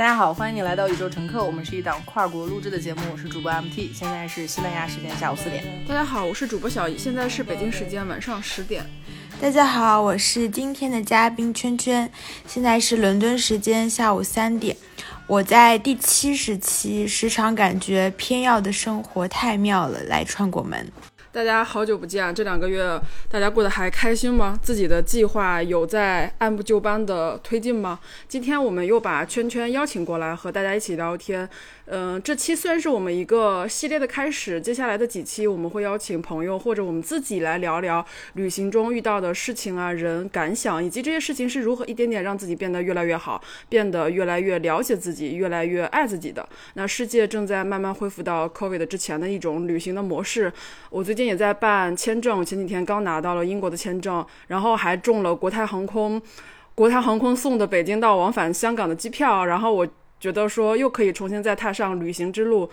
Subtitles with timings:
[0.00, 5.62] 大家好，欢迎你来到宇宙乘客，我们是一档跨国录制的节目，我是主播 MT，现在是西班牙时间下午四点。
[5.86, 8.82] 大家好，我是主播小易，现在是北京时间晚上十点。
[9.42, 12.10] 大家好，我是今天的嘉宾圈圈，
[12.46, 14.74] 现在是伦敦时间下午三点。
[15.26, 20.90] 我在第七十期，时常感觉偏要的生活太妙了，来串过门。
[21.32, 24.58] 大家好久不见，这两个月大家过得还开心吗？
[24.60, 28.00] 自己的计划有在按部就班的推进吗？
[28.26, 31.48] 今天我们又把圈圈邀请过来和大家一起聊天。
[31.86, 38.04] 嗯，这期虽然是我们一个系列的开始，接下来的几期我们会邀请朋友或者我们自己来聊聊
[38.34, 46.48] 旅行中遇到的事情啊、人感想，以及这些事情是如何一点点让自己变得越来越好，变得越来越了解自己，越来越爱自己的。
[46.74, 50.52] 那世界正在慢慢恢复到 COVID 之前的一种旅行的模式。
[50.90, 56.20] 我最近也在办签证，前几天刚拿到了英国的签证，然后还中了国泰航空，
[56.74, 59.86] 国泰航空送的北京到往返香港的机票，然后我。
[60.20, 62.68] 觉得说又可以重新再踏上旅行之路，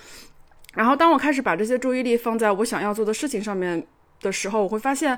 [0.74, 3.88] 然后当我开始把这些注意力放在我想要做的事情上面
[4.20, 5.18] 的时候，我会发现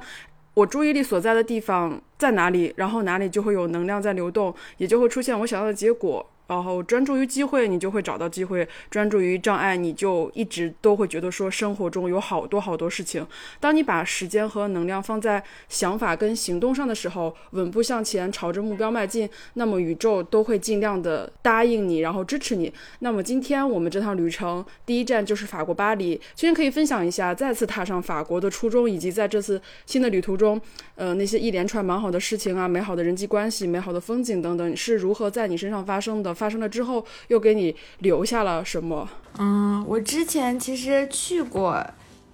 [0.54, 6.24] 我注意力所在的地方在哪里，然后哪里就会有能量在流动，也就会出现我想要的结果。
[6.50, 13.26] 然后专注于机会，你就会找到机会；专注于障碍，你就一直都会觉得说生活中有好多好多事情。
[13.60, 22.74] 当你把时间和能量放在想法跟行动上的时候，稳步向前，朝着目标迈进，那么宇宙都会尽量的答应你，然后支持你。
[23.02, 30.60] 那么今天我们这趟旅程第一站就是法国巴黎，今天可以分享一下再次踏上法国的初衷，以及在这次新的旅途中，
[30.96, 36.34] 呃，那些一连串蛮好的事情啊，美好的人际关系、美好的风景等等，是如何在你身上发生的。
[36.40, 39.10] 发生了之后，又给你留下了什么？
[39.38, 41.86] 嗯，我之前其实去过，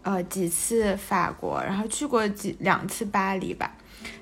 [0.04, 3.76] 呃，几次法国，然后去过几两次巴黎吧。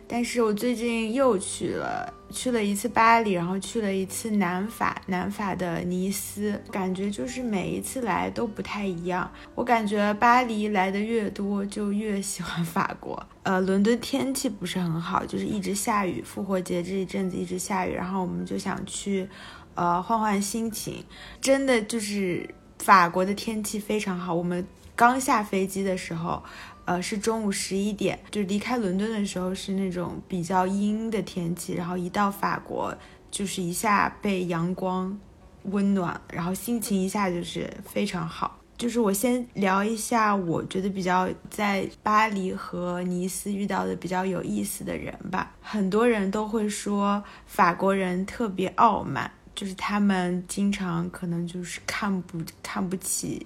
[0.08, 9.30] 但是我最近又去了，去了一次巴黎，然后去了一次南法，南法的尼斯，感觉就是每一次来都不太一样。
[9.56, 13.22] 我感觉巴黎来的越多，就越喜欢法国。
[13.44, 19.28] 呃，伦敦天气不是很好，就是一直下雨，复活节这一阵子一直下雨，然后我们就想去。
[19.76, 21.04] 呃，换换心情，
[21.42, 24.34] 真的就是法国的天气非常好。
[24.34, 26.44] 我们刚下飞机的时候，
[26.86, 32.96] 呃，是中午十一点，就离开伦敦的时候是那种比较阴的天气，然后一到法国，
[33.32, 35.20] 就是一下被阳光
[35.64, 38.60] 温暖，然后心情一下就是非常好。
[38.76, 45.52] 就是我先聊一下，我觉得比较在巴黎和尼斯遇到的比较有意思的人吧。
[45.62, 49.32] 很多人都会说法国人特别傲慢。
[49.56, 53.46] 就是他们经常可能就是看不看不起，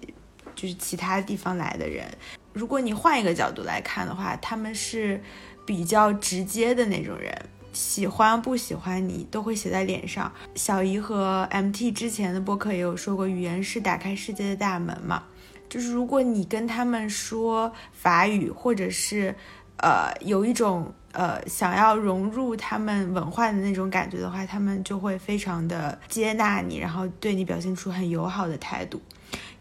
[0.55, 2.05] 就是其他地方来的人。
[2.53, 5.21] 如果你换一个角度来看的话，他们是
[5.65, 7.33] 比较直接的那种人，
[7.73, 10.31] 喜欢不喜欢你都会写在脸上。
[10.55, 15.23] 小姨和 MT 之前的播客也有说过，语言是打开世界的大门嘛。
[15.69, 19.35] 就是如果你跟他们说法语，或者是
[19.77, 20.93] 呃有一种。
[21.17, 29.01] 呃，想要融入他们文化的那种感觉的话，他们就会非常的接纳你，然后对你表现出很友好的态度。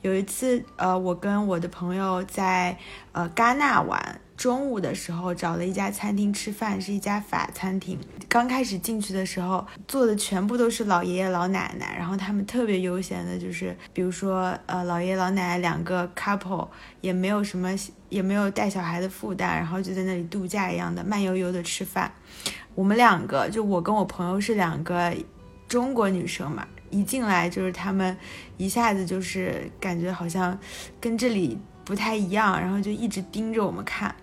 [0.03, 2.77] 有一次，呃，我跟我的朋友在
[3.13, 4.21] 呃戛纳玩。
[4.37, 7.99] 中午的时候找了一家餐厅吃饭，是一家法餐厅。
[8.29, 16.69] 刚开始进去的时候，坐的全部都是老爷爷老奶奶，然后他们特别悠闲的，就是比如说，呃，老爷爷老奶奶两个 couple，
[17.01, 17.75] 也没有什么，
[18.11, 22.13] 也没有带小孩的负担，然后就在那里度假一样的慢悠悠的吃饭。
[22.75, 25.15] 我们两个，就我跟我朋友是两个
[25.67, 28.15] 中国女生嘛，一进来就是他们
[28.59, 30.59] 一下子就是感觉好像
[31.01, 34.15] 跟这里不太一样，然后就一直盯着我们看。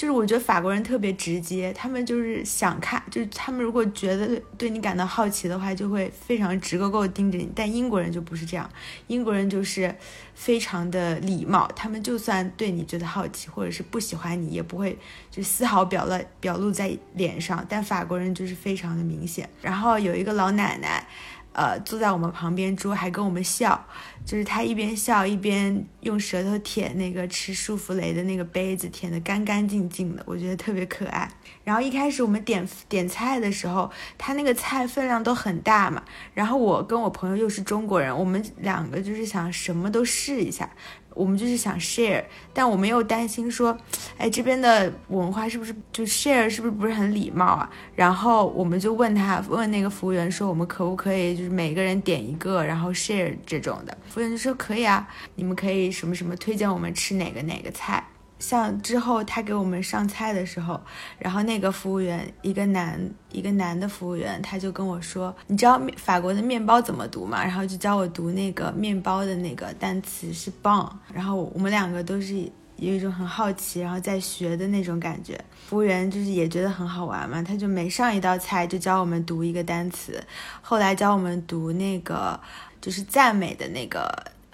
[0.00, 7.46] 就是我觉得法国人特别直接，他们就是想看，就是他们如果觉得对你感到好奇的话，就会非常直勾勾盯着你。
[7.54, 8.66] 但英国人就不是这样，
[9.08, 9.94] 英国人就是
[10.34, 14.98] 非常的礼貌，他们就算对你觉得好奇或者是不喜欢你，也不会
[15.30, 17.62] 就丝毫表了表露在脸上。
[17.68, 19.46] 但法国人就是非常的明显。
[19.60, 21.06] 然后有一个老奶奶。
[21.52, 23.86] 呃，坐在我们旁边桌还跟我们笑，
[24.24, 31.28] 就是他一边笑一边用舌头舔那个吃舒芙蕾的那个杯子，舔得干干净净的，我觉得特别可爱。
[31.64, 36.02] 然后一开始我们点点菜的时候，他那个菜分量都很大嘛，
[36.34, 40.70] 然后我跟我朋友又是中国人，我们两个就是想什么都试一下。
[41.14, 43.76] 我们就是想 share，但我们又担心说，
[44.16, 47.70] 哎，这边的文化是不是就 share 是不是不是很礼貌啊？
[47.94, 53.96] 然后我们就问他，问那个服务员说，我们可不可以就是每个人点一个，然后 share 这种的？
[54.08, 58.04] 服务员就说可以啊，你们可以什么什么推荐我们吃哪个哪个菜。
[58.40, 60.80] 像之后他给我们上菜的时候，
[61.18, 62.98] 然后那个服务员一个男
[63.30, 70.90] 一个男的服务员，他就跟我说：“你知道法国的面包怎么读吗？”然后就教我读那个面包的那个单词是 bon。
[71.12, 72.34] 然后我们两个都是
[72.76, 75.38] 有一种很好奇，然后在学的那种感觉。
[75.68, 80.20] 服务员就是也觉得很好玩嘛，他就每上一道菜就教我们读一个单词，
[80.62, 82.40] 后来教我们读那个
[82.80, 84.10] 就是赞美的那个。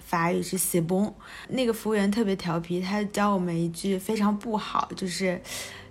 [0.07, 1.11] 法语是 c bon，
[1.49, 5.41] 那个服务员特别调皮，他教我们一句非常不好，就是，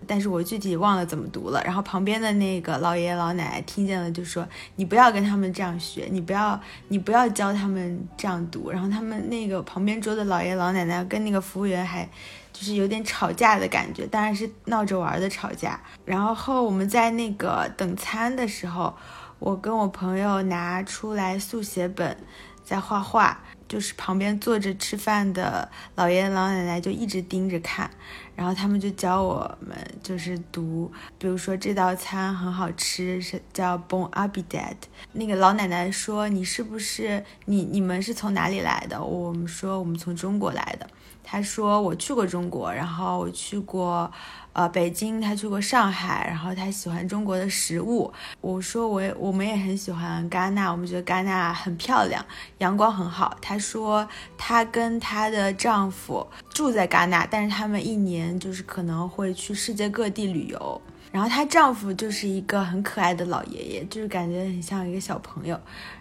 [0.07, 1.63] 但是我具体忘了怎么读了。
[1.63, 6.59] 然后旁边的那个老爷爷老奶奶听见了，就说：“你不要跟他们这样学，你不要，
[6.89, 12.09] 你不要教他们这样读。”然后他们那个旁边桌的老爷爷老奶奶跟那个服务员还
[12.55, 15.79] 就是有点吵架的感觉，当然是闹着玩的吵架。
[16.07, 18.97] 然后我们在那个等餐的时候，
[19.39, 22.17] 我跟我朋友拿出来速写本
[22.65, 23.43] 在画画。
[23.69, 27.91] 就是旁边坐着吃饭的老爷爷老奶奶就一直盯着看，
[28.35, 34.77] 然后他们就教我们就是读，比如说这道餐很好吃，是叫 Bon Appetit。
[35.13, 40.89] 那个老奶奶说：“你是不是你你们是从哪里来的？”我们说：“我们从中国来的。”
[41.25, 44.11] 他说：“我去过中国，然后我去过。”
[44.57, 48.11] 呃，北京，他去过上海，然后他喜欢中国的食物。
[48.41, 52.25] 我说，我也我们也很喜欢戛纳，我们觉得戛纳很漂亮，
[52.57, 53.37] 阳光很好。
[53.43, 54.09] 他说，
[54.39, 60.81] 她跟她的丈夫住在戛纳，但是他们一年就是可能会去世界各地旅游。
[61.17, 65.59] 然后她丈夫就是一个很可爱的老爷爷，就是感觉很像一个小朋友。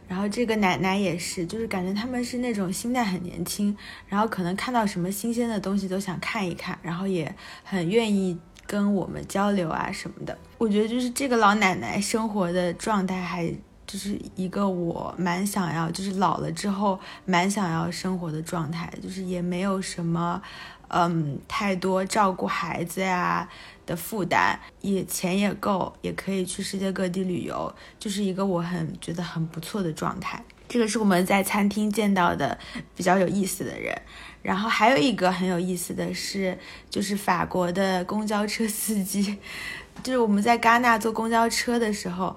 [0.10, 3.74] 然后这个奶奶也是，就是感觉他们是那种心态很年轻，
[4.10, 7.34] 然后可能看到什么新鲜的东西都想看一看，然后也
[7.64, 10.38] 很愿意跟我们交流啊什么的。
[10.58, 13.50] 我觉得就是这个老奶奶生活的状态，还
[13.88, 20.42] 就是一个我蛮想要，就是老了之后蛮想要生活的状态，就是也没有什么，
[20.90, 23.48] 嗯，太多照顾孩子呀。
[23.86, 30.44] 的负担也钱也够，也可以去世界各地旅游，就是一个我很觉得很不错的状态。
[30.68, 32.58] 这个是我们在餐厅见到的
[32.96, 33.96] 比较有意思的人。
[34.42, 36.56] 然后还有一个很有意思的是，
[36.88, 39.40] 就是法国的公交车司机，
[40.04, 42.36] 就是我们在戛纳坐公交车的时候，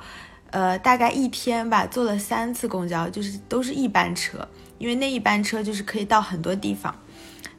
[0.50, 4.48] 呃，大概一天吧，坐了三次公交，就是都是一班车，
[4.78, 6.98] 因为那一班车就是可以到很多地方。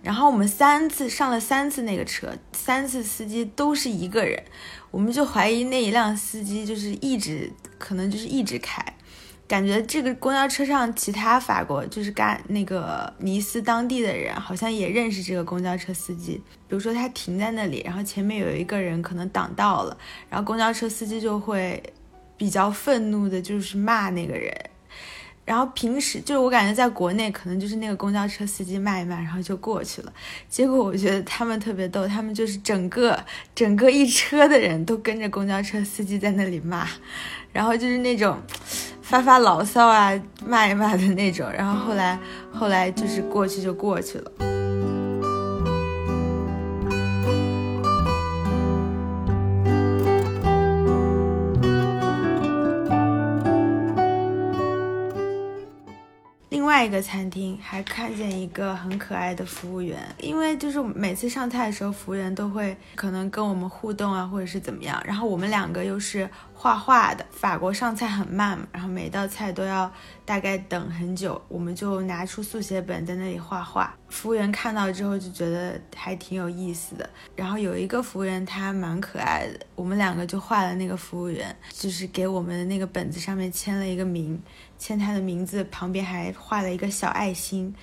[0.01, 4.41] 然后我们三次上了三次那个车，三次司机都是一个人，
[4.91, 8.81] 我们就怀疑那一辆司机就是一直可能就是一直开，
[9.45, 19.97] 感觉这个公交车上其他法国就是干那个尼斯当地的人好像也认识这个公交车司机，比如说他停在那里，然后前面有一个人可能挡道了，
[20.29, 21.83] 然后公交车司机就会
[22.37, 24.55] 比较愤怒的，就是骂那个人。
[25.49, 30.13] 然后平时就是我感觉在国内可能就是那个公交车司机骂一骂，然后就过去了。
[30.47, 33.19] 结果我觉得他们特别逗，他们就是整个
[33.55, 36.87] 整个一车的人都跟着公交车司机在那里骂，
[37.51, 38.39] 然后就是那种
[39.01, 40.13] 发发牢骚啊、
[40.45, 41.51] 骂一骂的那种。
[41.51, 42.19] 然后后来
[42.53, 44.58] 后来就是过去就过去了。
[56.79, 64.97] 另外一个餐厅还看见一个很可爱的服务员，因为就是每次上菜的时候，服务员都会可能跟我们互动啊，或者是怎么样。
[65.05, 66.29] 然后我们两个又是。
[66.61, 69.89] 画画的法国上菜很慢嘛，然后每道菜都要
[70.25, 73.95] 大概等很久，我们就拿出速写本在那里画画。
[74.09, 77.09] 服务员看到之后就觉得还挺有意思的。
[77.33, 84.37] 然后有一个服务员他蛮可爱的，我们两个就画了那个服务员，就是给我们的那个本子上面签了一个名，
[84.79, 87.75] 签他的名字旁边还画了一个小爱心。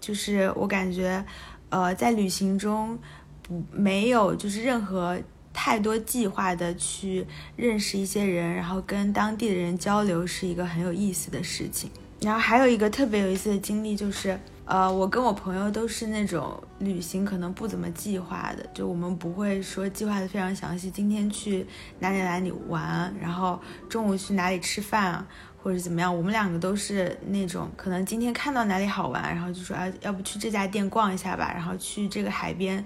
[0.00, 1.24] 就是我感觉，
[1.68, 2.98] 呃，在旅行中
[3.42, 5.16] 不没有就是任何。
[5.50, 7.26] 太多计划的去
[7.56, 11.90] 认识一些人，然后跟当地的人交流是一个很有意思的事情。
[12.20, 21.66] 然后还有一个特别有意思的经历就是，呃，我跟我朋友都是那种旅行可能不怎么计划的，就我们不会说计划的非常详细，今天去
[21.98, 25.26] 哪里哪里玩，然后中午去哪里吃饭，
[25.68, 26.16] 或者怎么样。
[26.16, 32.82] 我们两个都是那种可能今天看到哪里好玩，然后就说啊，要不去这家店逛一下吧，然后去这个海边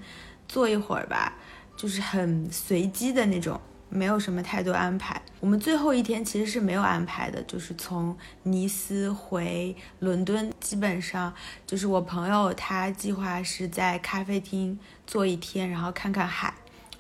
[0.49, 1.33] 坐一会儿吧。
[1.77, 5.21] 就是很随机的那种，没有什么太多安排。
[5.41, 11.33] 我们最后一天其实是没有安排的，就是从尼斯回伦敦，基本上
[11.67, 16.53] 就是我朋友他计划是在咖啡厅坐一天，然后看看海，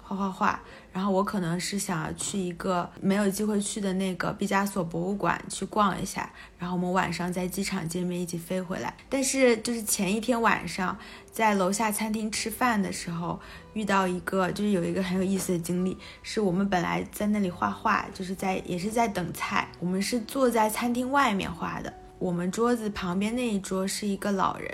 [0.02, 0.60] 画画画，
[0.92, 8.94] 然后我可能是想要去一个没有机会去的那个毕加索博物馆去逛一下，然后我们晚上在机场见面一起飞回来。
[9.08, 10.96] 但是就是前一天晚上
[11.32, 13.40] 在楼下餐厅吃饭的时候
[13.72, 21.92] 遇到一个，就是有一个很有意思的经历，是我们本来在那里画画，就是在也是在等菜，我们是坐在餐厅外面画的。
[22.22, 24.70] 我们桌子旁边那一桌是一个老人，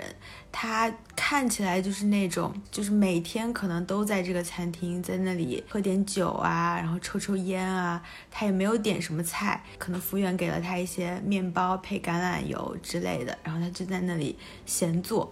[0.51, 7.99] 他看起来就是那种，就是每天可能都在这个餐厅，在那里喝点酒啊，然后抽抽烟啊。
[8.29, 14.37] 他也没有点什么菜，可能服务员给了他一些面包配橄榄油之类的，然后他就在那里
[14.67, 15.27] 闲坐。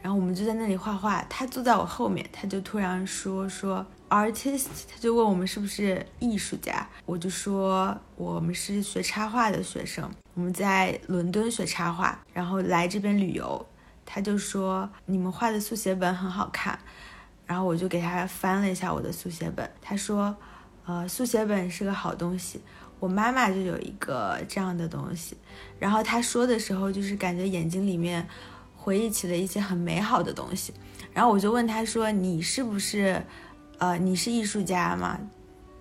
[0.00, 3.84] 然后我们就在那里画画，他坐在我后面，他就突然说说。
[4.08, 13.66] artist，他就问我们是不是艺术家，我就说我们是学插画的学生，我们在伦敦学插画，然后来这边旅游。
[14.10, 16.78] 他就说你们画的速写本很好看，
[17.44, 20.34] 然后我就给他翻了一下我的速写本，他说，
[20.86, 22.58] 呃，速写本是个好东西，
[23.00, 25.36] 我妈妈就有一个这样的东西。
[25.78, 28.26] 然后他说的时候，就是感觉眼睛里面
[28.74, 30.72] 回忆起了一些很美好的东西。
[31.12, 33.22] 然后我就问他说，你是不是？
[33.78, 35.18] 呃，你是艺术家吗？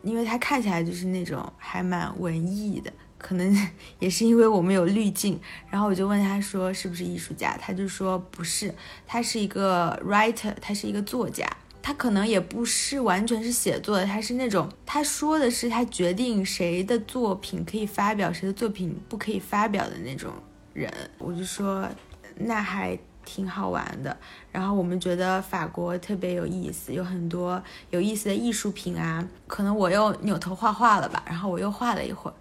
[0.04, 5.40] 因为他看起来就是那种还蛮文艺的，可能也是因为我们有滤镜。
[5.70, 8.74] 然后我就问他说是不是艺术家，他就说不是，
[9.06, 11.46] 他是一个 writer，他是一个作家。
[11.82, 20.32] 他可能也不是完全是写作的，他是那种他说的是他决定谁的作品可以发表，谁的作品不可以发表的那种
[20.74, 20.92] 人。
[21.18, 21.90] 我就说
[22.36, 22.98] 那还。
[23.30, 24.18] 挺好玩的，
[24.58, 27.62] 然后我们觉得法国特别有意思，有很多
[27.92, 29.24] 有意思的艺术品啊。
[29.46, 32.34] 可能我又扭头画画了吧，然后我又画了一会儿，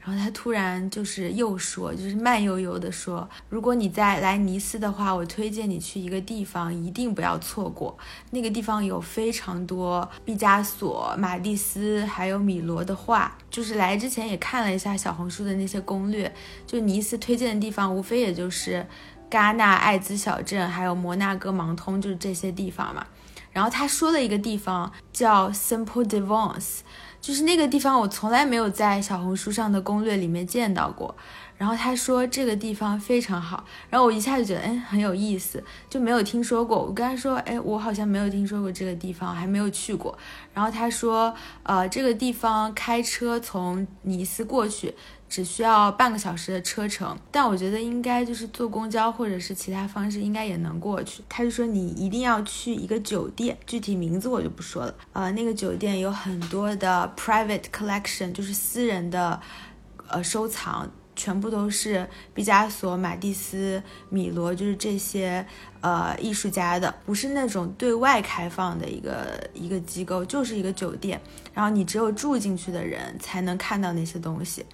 [0.00, 7.98] 然后他突然就是又说，就是慢悠悠的说，如果你再来尼斯的话，我推荐你去一个地方，一定不要错过。
[8.30, 16.32] 那个地方有非常多毕加索、马蒂斯还有米罗的画，就是来之前也看了一下小红书的那些攻略，
[16.68, 18.86] 就尼斯推荐的地方无非也就是。
[19.34, 23.04] 戛纳艾滋小镇，还有摩纳哥盲通，就是这些地方嘛。
[23.50, 26.80] 然后他说的一个地方叫 Simple Devons，
[27.20, 31.16] 就是那个地方我从来没有在小红书上的攻略里面见到过。
[31.56, 36.80] 然后他说这个地方非常好，然后我一下就觉得哎很有意思，就没有听说过。
[36.80, 40.16] 我跟他说哎我好像没有听说过这个地方，还没有去过。
[40.52, 44.94] 然后他说呃这个地方开车从尼斯过去。
[45.34, 51.24] 只需要半个小时的车程，但我觉得应该就是坐公交或者是其他方式，应该也能过去。
[51.28, 54.94] 他就说你一定要去一个酒店，具体名字我就不说了。
[55.12, 59.40] 呃，那个酒店有很多的 private collection，就是私人的
[60.06, 65.44] 呃收藏，全部都是毕加索、马蒂斯、米罗，就是这些
[65.80, 71.20] 呃艺术家的，不是那种对外开放的一个一个机构，就是一个酒店。
[71.52, 74.64] 然后你只有住进去的人才能看到那些东西。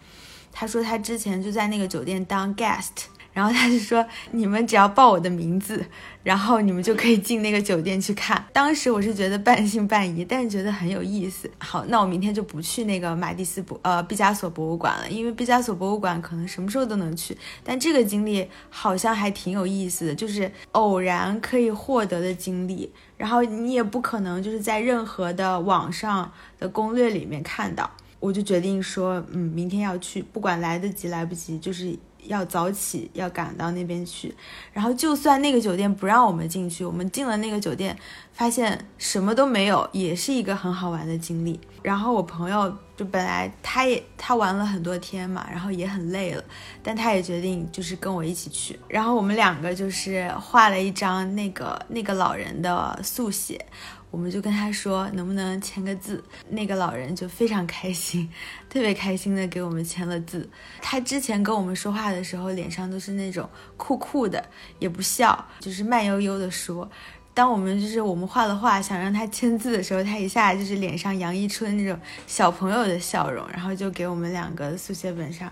[0.53, 5.85] 他说他之前就在那个酒店当 guest，然后他就说你们只要报我的名字，
[6.25, 8.45] 然后你们就可以进那个酒店去看。
[8.53, 11.49] 当时我是觉得半信半疑，但是觉得很有意思。
[11.59, 17.37] 好，那我明天就不去那个马蒂斯博呃毕加索博物馆了，因为毕加索博物馆可能什么时候都能去。
[17.63, 27.89] 但这个经历好像还挺有意思的，就是偶然可以获得的经历，然后你也不可能就是在任何的网上的攻略里面看到。
[28.21, 34.35] 我就决定说，嗯，明天要去，不管来得及来不及，就是要早起，要赶到那边去。
[34.75, 37.97] 然后，就算那个酒店不让我们进去，我们进了那个酒店，
[38.35, 41.59] 发现什么都没有，也是一个很好玩的经历。
[41.83, 46.45] 然后我朋友就本来他也他玩了很多天嘛，然后也很累了，
[46.83, 48.79] 但他也决定就是跟我一起去。
[48.87, 53.65] 然后我们两个就是画了一张那个那个老人的速写。
[54.11, 58.29] 我们就跟他说能不能签个字，那个老人就非常开心，
[58.69, 60.49] 特别开心的给我们签了字。
[60.83, 64.45] 他之前跟我们说话的时候，脸上都是那种酷酷的，
[64.79, 66.91] 也不笑，就是慢悠悠的说。
[67.33, 75.51] 当我们就是我们画了画，想让他签字的时候，他一下就是脸上洋溢出了那种小朋友的笑容，然后就给我们两个速写本上。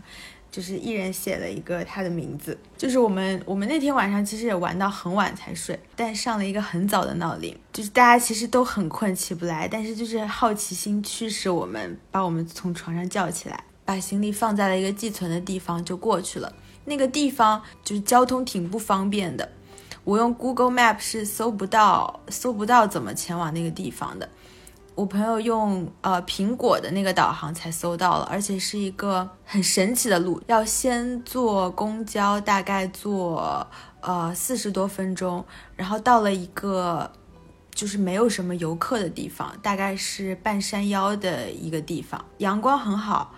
[0.50, 16.52] 就是一人写了一个他的名字，就是我们我们那天晚上其实也玩到很晚才睡，但上了一个很早的闹铃，就是大家其实都很困起不来，但是就是好奇心驱使我们把我们从床上叫起来，把行李放在了一个寄存的地方就过去了。
[16.87, 19.47] 那个地方就是交通挺不方便的，
[20.05, 24.26] 我用 Google Map 是搜不到搜不到怎么前往那个地方的。
[24.99, 33.64] 我朋友用呃苹果的那个导航才搜到了，而且是一个很神奇的路，要先坐公交，大概坐
[34.00, 35.45] 呃四十多分钟，
[35.76, 37.09] 然后到了一个
[37.71, 43.33] 就是没有什么游客的地方，大概是半山腰的一个地方，阳光很好。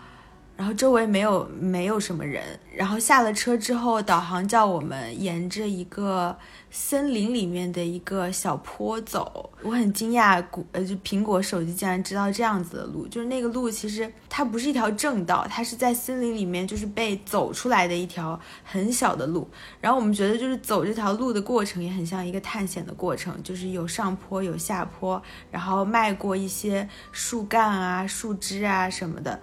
[0.61, 2.45] 然后周围没有没有什么人，
[2.77, 6.37] 然后下了车之后，导航叫我们沿着一个
[6.71, 9.51] 森林里面的一个小坡走。
[9.63, 19.49] 我很惊讶，谷呃就苹果手机竟然知道这样子的路，就是那个路其实它不是一条正道，它是在森林里面就是被走出来的一条很小的路。
[19.81, 29.41] 然后我们觉得就是走这条路的过程也很像一个探险的过程，就是有上坡有下坡，然后迈过一些树干啊、树枝啊什么的。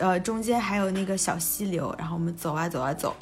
[0.00, 3.16] 呃，中间还有那个小溪流，然后我们走啊走啊走，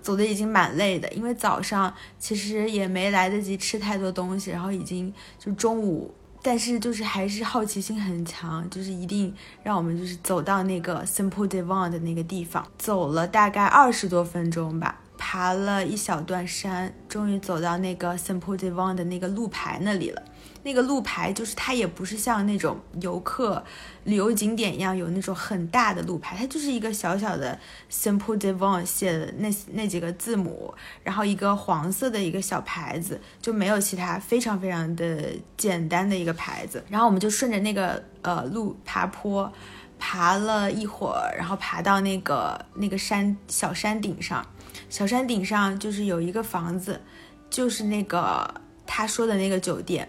[0.00, 20.22] 走的已经蛮累的，因为早上其实也没来得及吃太多东西，然后已经就中午，但是就是还是好奇心很强，就是一定让我们就是走到那个 Simple Devon 的那个地方，走了大概二十多分钟吧，爬了一小段山，终于走到那个 Simple Devon 的那个路牌那里了。
[20.62, 23.62] 那个路牌就是它也不是像那种游客
[24.04, 27.58] 旅游景点一样有那种很大的路牌，它就是一个小小的
[27.90, 36.84] Simple Devon 写的那那几个字母，然后一个黄色的一个小牌子，就没有其他，非常非常的简单的一个牌子。
[36.88, 39.50] 然后我们就顺着那个呃路爬坡，
[39.98, 44.46] 爬了一会儿，然后爬到那个那个山小山顶上，
[44.90, 47.00] 小山顶上就是有一个房子，
[47.48, 50.06] 就是那个他说的那个酒店。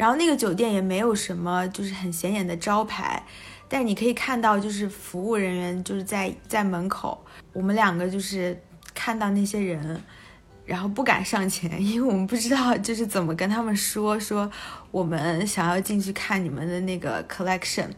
[0.00, 3.22] 然后那个酒店也没有什么，就是很显眼的招牌，
[3.68, 7.22] 但你可以看到，就是服务人员就是在在门口。
[7.52, 8.58] 我们两个就是
[8.94, 10.02] 看到那些人，
[10.64, 14.50] 然后不敢上前， 因为我们不知道就是怎么跟他们说说
[14.90, 17.88] 我们想要进去看你们的那个 collection。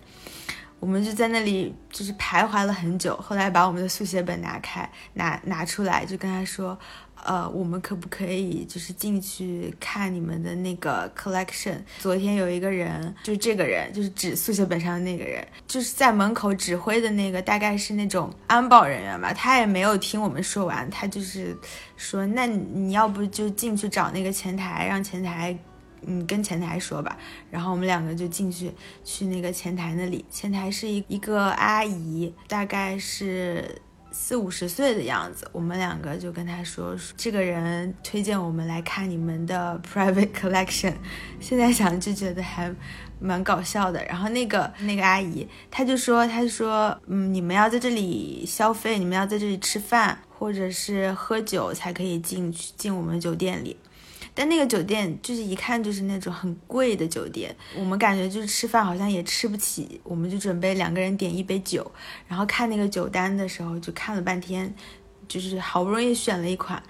[0.81, 6.77] 我们就在那里就是徘徊了很久，后来把我们的速写本拿开拿拿出来，就跟他说。
[7.25, 11.77] 呃，我们可不可以就是进去看你们的那个 collection？
[12.01, 19.33] 昨天有一个人，就是这个人，就是指速写本上的那个人，就是在门口指挥的那个，大概是那种安保人员吧。
[19.33, 21.57] 他也没有听我们说完，他就是
[21.97, 25.57] 说，那你要不就进去找那个前台，让前台，
[26.05, 27.17] 嗯，跟前台说吧。
[27.51, 28.73] 然后我们两个就进去，
[29.05, 30.25] 去那个前台那里。
[30.29, 33.81] 前台是一一个阿姨，大概是。
[34.13, 40.95] 四五十岁的样子，我们两个就跟他说，这个人推荐我们来看你们的 private collection。
[41.41, 42.73] 现在想就觉得还
[43.19, 44.05] 蛮搞笑的。
[44.05, 53.77] 然后那个那个阿姨，她就说，她说，嗯，你们要在这里消费，你们要在这里吃饭或者是喝酒才可以进去进我们酒店里。
[54.35, 61.91] 但那个酒店就是一看就是那种很贵的酒店，我们感觉就是吃饭好像也吃不起，我们就准备两个人点一杯酒，
[62.27, 64.75] 然后看那个酒单的时候就看了半天，
[65.29, 66.83] 就是好不容易选了一款，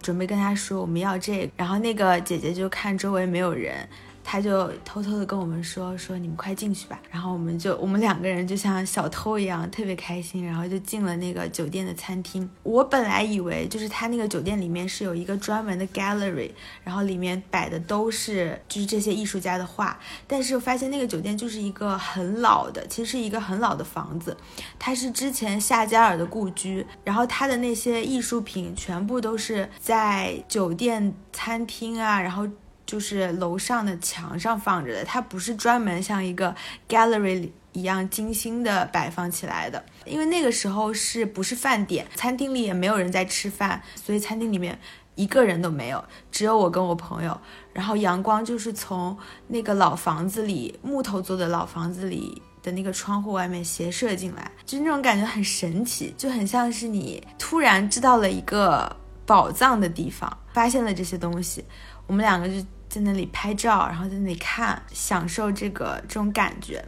[0.00, 3.88] 准备跟他说我们要这个，然后那个姐姐就看周围没有人。
[4.24, 12.48] 他就偷偷的跟我们说说你们快进去吧，然后我们就我们两个人就像小偷一样特别开心，然后就进了那个酒店的餐厅。
[12.62, 16.50] 我本来以为就是他那个酒店里面是有一个专门的 gallery，
[16.82, 24.34] 然后里面摆的都是就是这些艺术家的画，但是我发现那个酒店就是一个很老的，其实是一个很老的房子，
[24.78, 32.48] 它是之前夏加尔的故居，然后他的那些艺术品全部都是在酒店餐厅啊，然后。
[32.86, 36.54] 就是楼上的墙上放着的，它不是专门像一个
[36.88, 39.82] gallery 一样精心的摆放起来的。
[40.04, 44.78] 因为那个时候是不是饭点，餐厅里也没有人在吃饭，所以餐厅里面
[45.14, 47.40] 一个人都没有，只有我跟我朋友。
[47.72, 49.16] 然后阳光就是从
[49.48, 58.94] 那个老房子里木头做的老房子里的那个窗户外面斜射进来，就那种感觉很神奇，就很像是你突然知道了一个
[59.24, 61.64] 宝藏的地方，发现了这些东西。
[62.06, 62.54] 我们两个就。
[62.94, 66.84] 在那里拍照，然后在那里看，享受这个这种感觉。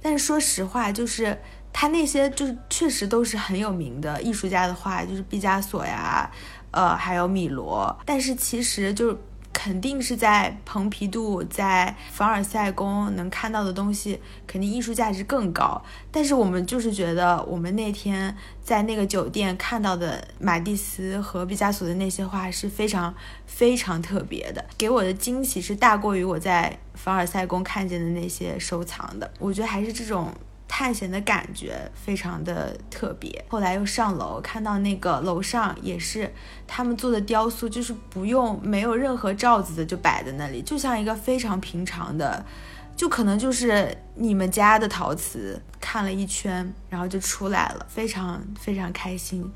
[0.00, 1.38] 但是说实话，就是
[1.72, 6.30] 他那些就是确实都是很有名的艺术家的画，就是毕加索呀，
[6.70, 7.96] 呃，还有米罗。
[8.06, 9.18] 但是其实就。
[9.62, 15.82] 肯定是在蓬皮杜、在凡尔赛宫能看到的东西，肯定艺术价值更高。
[16.10, 29.30] 但是我们就是觉得，我们那天在那个酒店看到的马蒂斯和毕加索的那些画是非常非常特别的，给我的惊喜是大过于我在凡尔赛宫看见的那些收藏的。
[29.38, 30.32] 我觉得还是这种。
[30.72, 33.44] 探险的感觉非常的特别。
[33.48, 36.32] 后来又上楼，看到那个楼上也是
[36.68, 42.46] 他们做的雕塑，就是不用没有任何罩子的就摆在那里，就像一个非常平常的，
[42.94, 45.60] 就可能就是你们家的陶瓷。
[45.80, 49.50] 看了一圈，然后就出来了，非常非常开心。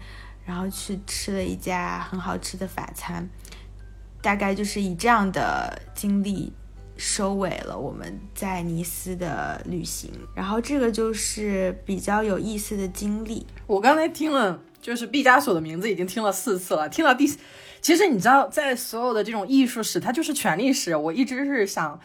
[0.44, 3.27] 然后去吃了一家很好吃的法餐，
[4.20, 6.53] 大概就是以这样的经历
[6.97, 13.47] 收尾了我们在尼斯的旅行，然后这个就是比较有意思的经历。
[13.67, 17.27] 我刚才听了，就是毕加索的名字已经听了四次了，听到第，
[17.81, 20.95] 其实你知道，在所有的这种艺术史，它就是权力史。
[20.95, 21.99] 我一直是想，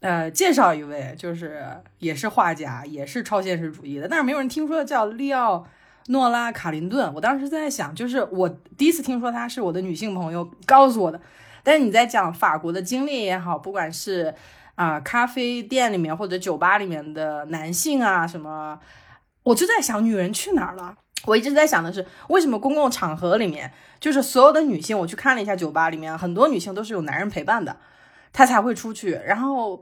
[0.00, 1.64] 呃，介绍一位，就是
[1.98, 5.66] 也是画家，也是超现实主义的，但是没有人听说叫利奥
[6.08, 7.12] 诺拉卡林顿。
[7.14, 11.18] 我当时在想，就是我第一次听说他是我的女性朋友告诉我的。
[11.64, 14.32] 但是你在讲法国的经历也好，不管是
[14.76, 18.78] 啊咖啡店里面或者酒吧里面的男性啊什么，
[19.42, 20.94] 我就在想女人去哪儿了。
[21.26, 27.74] 我一直在想的是，为什么公共场合里面，就是所有的女性，我去看了一下酒吧里面，很多女性都是有男人陪伴的，
[28.30, 29.12] 她才会出去。
[29.26, 29.80] 然后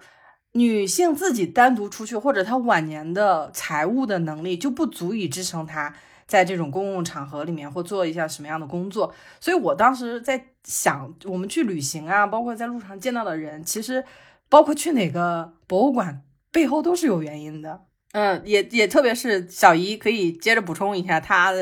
[0.53, 5.93] 女性自己单独出去，或者她晚年的财务的能力就不足以支撑她。
[6.33, 9.15] 在这种公共场合里面，或做一下什么样的工作？
[9.39, 14.03] 所以我当时在想，我们去旅行啊，包括在路上见到的人，其实
[14.49, 17.83] 包括去哪个博物馆，背后都是有原因的。
[18.13, 21.53] 嗯，也也特别是小姨可以接着补充一下她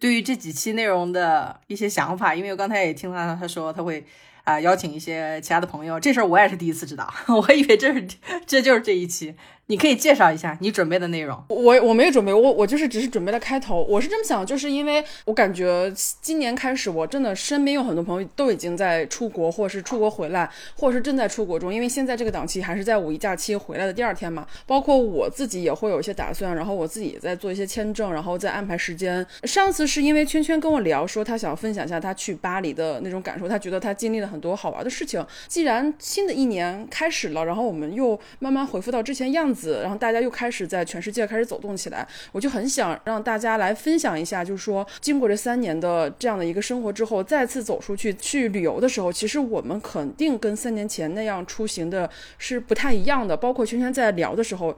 [0.00, 4.04] 对于这几期内容的一些想法，因为我刚才也听到她说她会
[4.42, 8.04] 啊邀请一些其他的朋友，这事儿我也是第一次知道， 我以为这是
[8.44, 9.36] 这就是这一期。
[9.68, 11.36] 你可以介绍一下你准备的内容。
[11.48, 13.84] 我我没有准备，我我就是只是准备了开头。
[13.88, 21.74] 我是这么想，就是因为我感觉今年开始，我真的身边有很多朋友都已经在出国，或是出国回来，或者是正在出国中。
[21.74, 24.46] 因为现在这个档期还是在五一假期回来的第二天嘛。
[24.66, 29.26] 包括我自己也会有一些打算，然后我自己也在做一些签证，然后再安排时间。
[29.42, 35.26] 上次是因为圈圈跟我聊说，他想分享一下他去巴黎的那种感受，他觉得他经历了很多好玩的事情。
[35.48, 39.55] 既然新的一年开始了，然后我们又慢慢恢复到之前样子。
[39.56, 53.34] 子，然后大家又开始在全世界开始走动起来，我就很想让大家来分享一下，就是说经过这三年的这样的一个生活之后，再次走出去去旅游的时候，其实我们肯定跟三年前那样出行的是不太一样的。
[53.34, 54.76] 包括圈圈在聊的时候。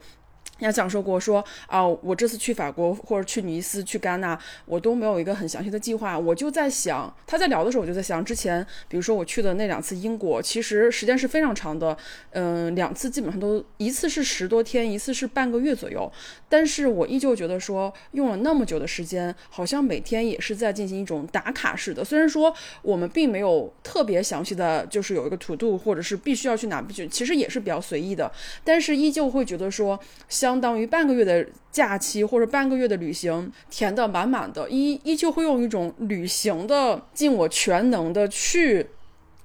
[0.58, 6.18] 也讲说过说啊，我这次去法国或者去尼斯、去戛纳，我都没有一个很详细的计划。
[6.18, 11.96] 我就在想，他在聊的时候，我就在想，之前比如说我去的那两次英国，其实时间是非常长的，
[12.30, 16.10] 嗯，两次基本上都一次是十多天，一次是半个月左右。
[16.48, 22.04] 但是我依旧觉得说，用了那么久的时间，好像每天也是在进行一种打卡式的。
[22.04, 28.32] 虽然说我们并没有特别详细的就是有一个 to do，或者是必须要去哪，其实也是比较随意的，
[28.64, 29.96] 但是依旧会觉得说
[30.28, 30.47] 像。
[30.48, 38.86] 相当于半个月的假期或者半个月的旅行，填的满满的，依依旧会用一种旅行的尽我全能的去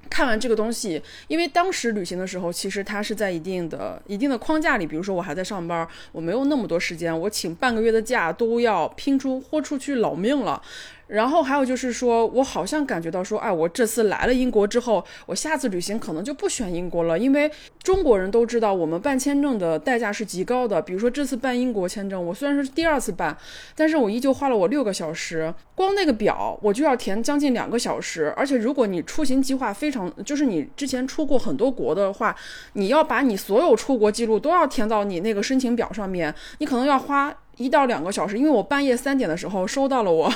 [0.10, 1.04] 看完这个东西。
[1.28, 10.62] 因为当时旅行的时候，其实它是在一定的一定的框架里，比如说我还在上班，我没有那么多时间，我请半个月的假都要拼出豁出去老命了。
[11.08, 17.52] 然后还有就是说，我好像感觉到说，哎，我这次来了英国之后，我下次旅行可能就不选英国了，因为
[17.84, 20.82] 中国人都知道，我们办签证的代价是极高的。
[20.82, 23.38] 比如说这次办英国签证，我虽然是第二次办，
[23.76, 28.34] 但是我依旧花了我六个小时，光那个表我就要填将近两个小时。
[28.38, 32.36] 而且如果你出行计划非常，就是你之前出过很多国的话，
[32.74, 37.36] 你要把你所有出国记录都要填到你那个申请表上面，你可能要花。
[37.58, 40.32] 一到两个小时，因为我半夜三点的时候收到了我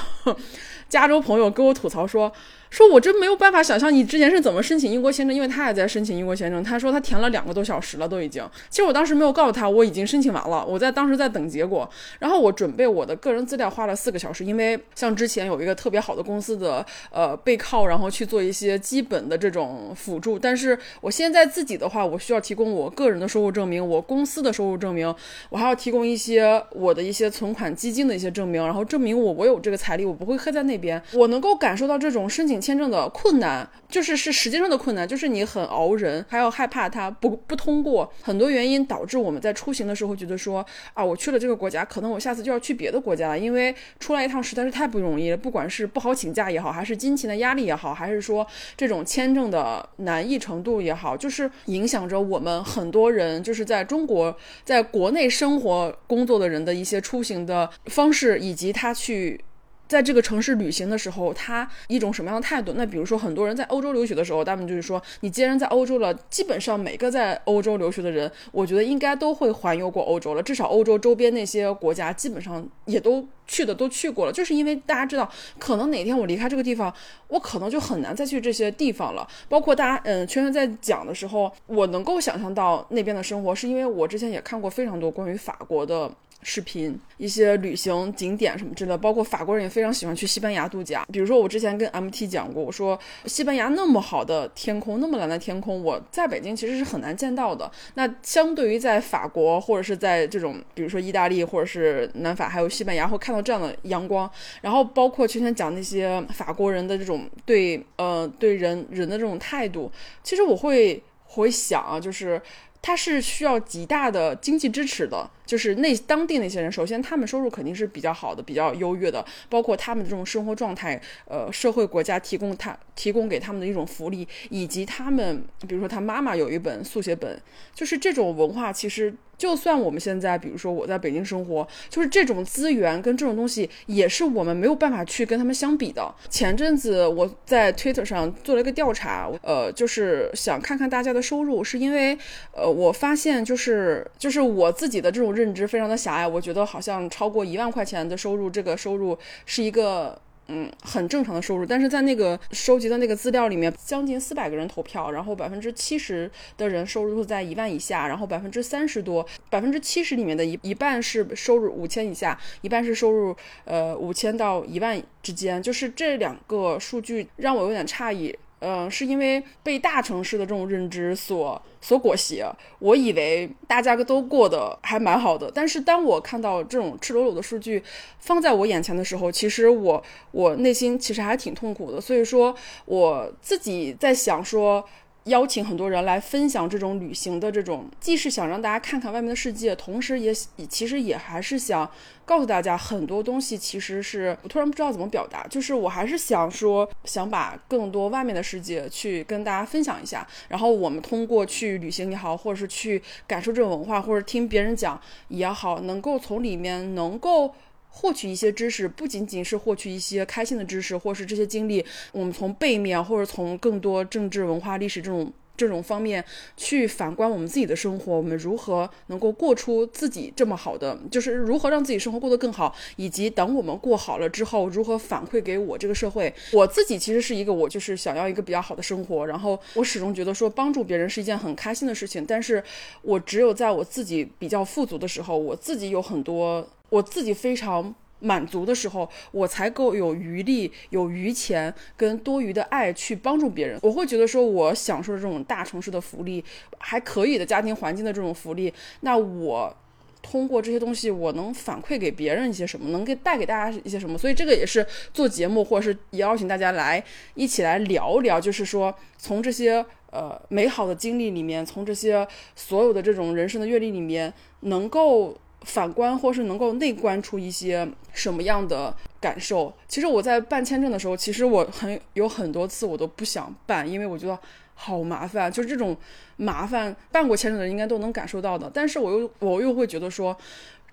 [0.90, 2.32] 加州朋友给我吐槽说。
[2.70, 6.62] 说我真没有办法想象你之前是怎么申请英国签证，因为他也在申请英国签证。
[6.62, 8.46] 他说他填了两个多小时了，都已经。
[8.70, 11.90] 其实我当时没有告诉他我已经申请完了，我在当时在等结果。
[12.20, 20.38] 然后我准备我的个人资料花了四个小时，因为像之前有一个特别好的公司的呃背靠，然后去做一些基本的这种辅助。
[20.38, 25.08] 但是我现在自己的话，我需要提供我个人的收入证明，我公司的收入证明，
[25.48, 31.02] 我还要提供一些我的一些存款基金的一些证明，然后证明我我有这个财力，我不会黑在那边。
[31.14, 32.58] 我能够感受到这种申请。
[32.68, 54.36] 签证的困难就是是时间上的困难，就是你很熬人，还要害怕它不不通过，很多原因导致我们在出行的时候觉得说啊，我去了这个国家，可能我下次就要去别的国家了，因为出来一趟实在是太不容易了，不管是不好请假也好，还是金钱的压力也好，还是说这种签证的难易程度也好，就是影响着我们很多人就是在中国
[54.66, 59.40] 在国内生活工作的人的一些出行的方式，以及他去。
[59.88, 62.74] 在这个城市旅行的时候，他一种什么样的态度？
[62.76, 70.44] 那比如说，很多人在欧洲留学的时候，他们就是说，你既然在欧洲了，基本上每个在欧洲留学的人，我觉得应该都会环游过欧洲了。
[70.44, 74.32] 至少欧洲周边那些国家，基本上也都去的都去过了。
[74.32, 76.94] 就是因为大家知道，可能哪天我离开这个地方，
[77.30, 79.28] 我可能就很难再去这些地方了。
[79.48, 86.12] 包括大家，嗯，圈圈在讲的时候，我能够想象到那边的生活，是因为我之前也看过非常多关于法国的。
[86.50, 91.06] 视频，一些旅行景点什么之类的，包括法国人也非常喜欢去西班牙度假。
[91.12, 97.70] 比如说我之前跟 MT 讲过，我说西班牙那么好的天空，那么蓝的天空，我在北京其实是很难见到的。
[97.96, 104.32] 那相对于在法国或者是在这种，比如说意大利或者是南法，还有西班牙，会看到这样的阳光。
[104.62, 109.92] 然后包括圈圈讲那些法国人的这种对呃对人人的这种态度，
[110.24, 112.42] 其实我会会想啊，就是
[112.82, 115.30] 他是需要极大的经济支持的。
[115.48, 127.42] 就是那当地那些人，首先他们收入肯定是比较好的，比较优越的，包括他们的这种生活状态，呃，社会国家提供他提供给他们的一种福利，以及他们，比如说他妈妈有一本速写本，
[127.74, 136.14] 就是这种文化，其实就算我们现在，比如说我在北京生活，就是这种资源跟这种东西，也是我们没有办法去跟他们相比的。
[136.30, 142.18] 前阵子我在 Twitter 上做了一个调查，呃，就是想看看大家的收入，是因为，
[142.52, 145.37] 呃，我发现就是就是我自己的这种。
[145.38, 151.66] 认知非常的狭隘，我觉得好像超过一万块钱的收入，这个收入是一个嗯很正常的收入。
[151.66, 165.62] 但是在那个收集的那个资料里面，将近四百个人投票，然后百分之七十的人收入在一万以下，然后百分之三十多，百分之七十里面的一一半是收入五千以下，一半是收入呃五千到一万之间。
[165.62, 168.36] 就是这两个数据让我有点诧异。
[168.60, 172.44] 嗯，是因为被大城市的这种认知所所裹挟，
[172.80, 175.52] 我以为大家都过得还蛮好的。
[175.54, 177.84] 但是当我看到这种赤裸裸的数据
[178.20, 182.02] 放在我眼前的时候，其实我我内心其实还挺痛苦的。
[182.02, 184.84] 所以说，我自己在想说。
[185.28, 190.34] 邀请很多人来分享这种旅行的这种，既是想让大家看看外面的世界，同时也
[190.68, 191.90] 其实也还是想
[192.26, 193.58] 告诉大家很多东西。
[193.58, 200.28] 其实是我突然不知道怎么表达，就是我还是想说，想把更多外面的世界去跟大家分享一下。
[200.48, 207.54] 然后我们通过去旅行也好，或者是去感受这种文化，或者听别人讲也好，能够从里面能够。
[207.98, 216.24] 获取一些知识，不仅仅是获取一些开心的知识，或是这些经历，我们从背面或者从更多政治、文化、历史这种这种方面
[216.56, 226.32] 去反观我们自己的生活，我们如何能够过出自己这么好的，就是如何让自己生活过得更好，以及等我们过好了之后，如何反馈给我这个社会。
[226.54, 232.64] 我自己其实是一个，我就是想要一个比较好的生活，然后我始终觉得说帮助别人是一件很开心的事情，但是
[233.02, 236.68] 我只有在我自己比较富足的时候，我自己有很多。
[236.90, 243.78] 我自己非常满足的时候，我才够有余力、有余钱跟多余的爱去帮助别人。
[243.84, 246.44] 我会觉得说，我享受这种大城市的福利，
[246.80, 249.78] 还可以的家庭环境的这种福利，那我
[250.24, 254.18] 通过这些东西，我能反馈给别人一些什么，能给带给大家一些什么？
[254.18, 257.04] 所以这个也是做节目，或者是邀请大家来
[257.36, 265.38] 一起来聊一聊，就是说从这些呃美好的经历里面，从这些所有的这种人生的阅历里面，能够。
[265.62, 269.74] 反观或是能够内观出一些什么样的感受？
[269.88, 274.38] 其实我在办签证的时候，其实我很有很多次我都不想办，因为我觉得
[274.76, 275.52] 好麻烦。
[275.52, 275.98] 就是这种
[276.38, 278.72] 麻烦，办过签证的人应该都能感受到的。
[278.74, 280.38] 但是我又我又会觉得说，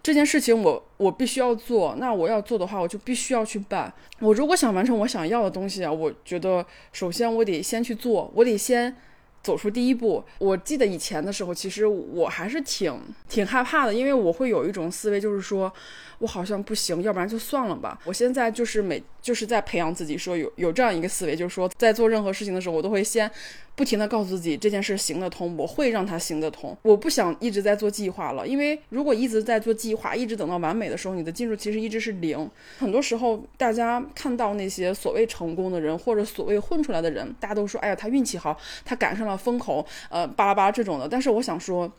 [0.03, 1.95] 这件事情我我必须要做。
[1.99, 3.93] 那我要做的话，我就必须要去办。
[4.19, 8.97] 我如果想完成我想要的东西啊，我觉得首先我得先去做，我得先。
[9.45, 15.73] 走出第一步，我记得以前的时候，其实我还是挺挺害怕的，因为我会有一种思维，就是说
[16.19, 18.01] 我好像不行，要不然就算了吧。
[18.05, 23.31] 我现在就是每就是在培养自己，说有有这样一个思维，就是说在做任何事情的时候，我都会先。
[23.77, 26.77] 不停的告诉自己这件事行得通，我会让它行得通。
[26.83, 32.49] 我不想一直在做计划了，因为如果一直在做计划，一直等到完美的时候，你的进度其实一直是零。
[32.79, 41.09] 很多时候，大家看到那些所谓成功的人或者所谓混出来的人，大家都说，哎呀，他运气好，他赶上了风口，呃，巴拉巴拉这种的。
[41.09, 41.91] 但是我想说。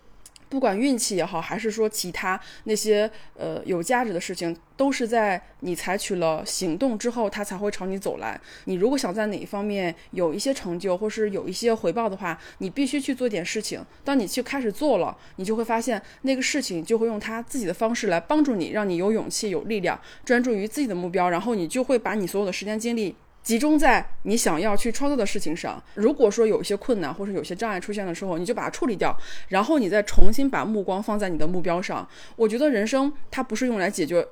[0.47, 8.39] 不管运气也好，还是说其他那些呃有价值的事情，都是在你采取了行动之后，它才会朝你走来。
[8.65, 13.83] 你如果想在哪一方面有一些成就，或是有一些回报的话，你必须去做点事情。
[14.03, 23.15] 当你去开始做了，你就会发现那个事情就会用他自己的方式来帮助你，让你有勇气、有力量，专注于自己的目标，然后你就会把你所有的时间精力。
[23.45, 25.81] 集中在你想要去创造的事情上。
[25.93, 29.15] 如果说有一些困难或者有些障碍出现的时候，你就把它处理掉，
[29.49, 32.05] 然后你再重新把目光放在你的目标上。
[32.35, 34.27] 我觉得人生它不是用来解决。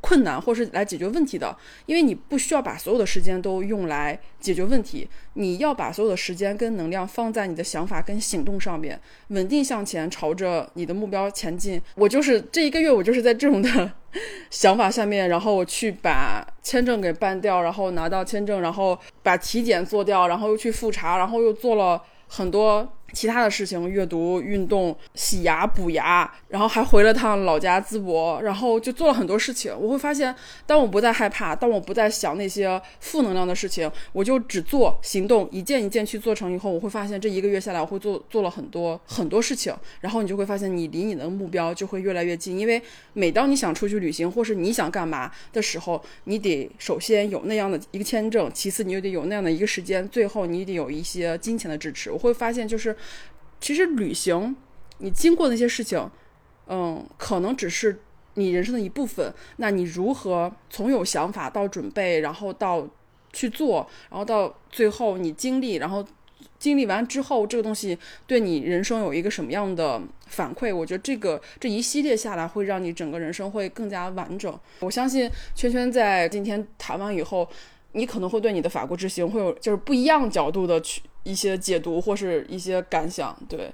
[0.00, 1.56] 困难，或是来解决问题的，
[1.86, 11.80] 因为你不需要把所有的时间都用来解决问题，你要把所有的时间跟能量放在你的想法跟行动上面，稳定向前，朝着你的目标前进。
[11.94, 13.92] 我就是这一个月，我就是在这种的
[14.50, 29.74] 想法下面，然后我去把签证给办掉，然后拿到签证，然后把体检做掉，然后又去复查，然后又做了很多其他的事情，阅读、运动、洗牙、补牙，然后还回了趟老家淄博，然后就做了很多事情。
[29.78, 30.34] 我会发现，
[30.66, 39.74] 当我不再害怕，当我不再想那些负能量的事情，我就只做行动，一件一件去做成以后，我会发现这一个月下来，我会做做了很多 很多事情。
[40.00, 42.58] 然后你就会发现，你离你的目标就会越来越近。
[42.58, 52.10] 因为每当你想出去旅行，或是你想干嘛的时候，你得首先有那样的一个签证，其次你又得有那样的一个时间，最后你得有一些金钱的支持。
[52.10, 52.95] 我会发现，就是。
[53.60, 54.54] 其实旅行，
[54.98, 56.10] 你经过那些事情，
[56.68, 58.00] 嗯，可能只是
[58.34, 59.32] 你人生的一部分。
[59.56, 62.86] 那你如何从有想法到准备，然后到
[63.32, 66.06] 去做，然后到最后你经历，然后
[66.58, 70.74] 经历完之后，这个东西对你人生有一个什么样的反馈？
[70.74, 74.58] 我觉得这个这一系列下来，会让你整个人生会更加完整。
[74.80, 77.48] 我相信圈圈在今天谈完以后，
[77.96, 81.02] 你可能会对你的法国之行会有就是不一样角度的去。
[81.26, 83.68] 一些解读或是一些感想，对，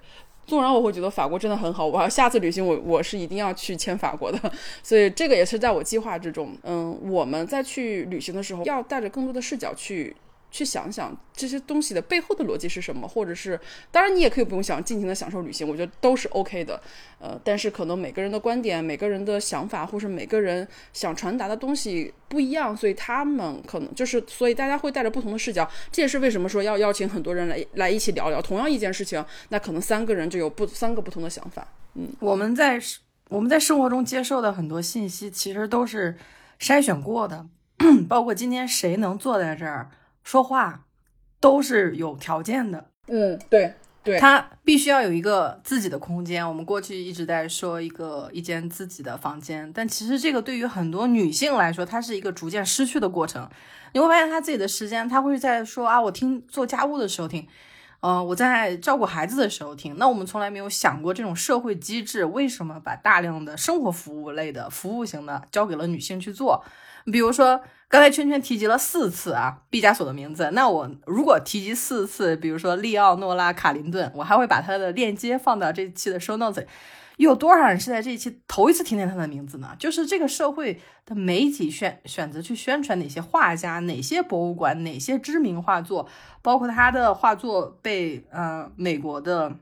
[0.47, 4.39] 纵然我会觉得法国真的很好，我要下次旅行我我是一定要去签法国的，
[4.83, 6.57] 所以这个也是在我计划之中。
[6.63, 10.17] 嗯，我们在去旅行的时候要带着更多的视角去。
[10.53, 13.59] 去想想这些东西的背后的逻辑是什么，或者是，
[13.91, 16.81] 当然你也可以不用想，尽情的享受旅行，我觉得都是 OK 的。
[17.19, 25.67] 呃，但是可能每个人的观点、每个人的想法，或是每个人想传达的东西不一样，所以他们可能就是，所以大家会带着不同的视角。
[25.91, 31.67] 这也是为什么说要邀请很多人来来一起聊聊同样一件事情，那可能三个人就有不三个不同的想法。
[31.95, 32.79] 嗯，我们在
[33.31, 36.15] 我们在生活中接受的很多信息，其实都是
[36.61, 37.47] 筛选过的，
[38.07, 39.89] 包括今天谁能坐在这儿。
[40.25, 40.85] 说话
[41.41, 46.47] 都是有条件的，嗯，对对，他必须要有一个自己的空间。
[46.47, 53.49] 我们过去一直在说一个一间自己的房间，但其实这个对于很多女性来说，它是一个逐渐失去的过程。
[53.93, 57.47] 你会发现，她自己的时间，她会在说啊，我听做家务的时候听，
[58.03, 59.97] 嗯，我在照顾孩子的时候听。
[59.97, 66.65] 那我们从来没有想过，这种社会机制为什么把大量的生活服务类的服务型的交给了女性去做？
[67.07, 67.63] 比如说。
[67.93, 70.49] 刚才圈圈提及了四次啊，毕加索的名字。
[70.55, 76.65] 那我如果提及四次，比如说利奥诺拉卡林顿，我还会把他的链接放到这期的 show notes。
[77.17, 79.75] 有多少人是在这一期头一次听见他的名字呢？
[79.79, 86.09] 就是这个社会的媒体选选择去宣传哪些画家、哪些博物馆、哪些知名画作，
[86.41, 89.55] 包括他的画作被呃美国的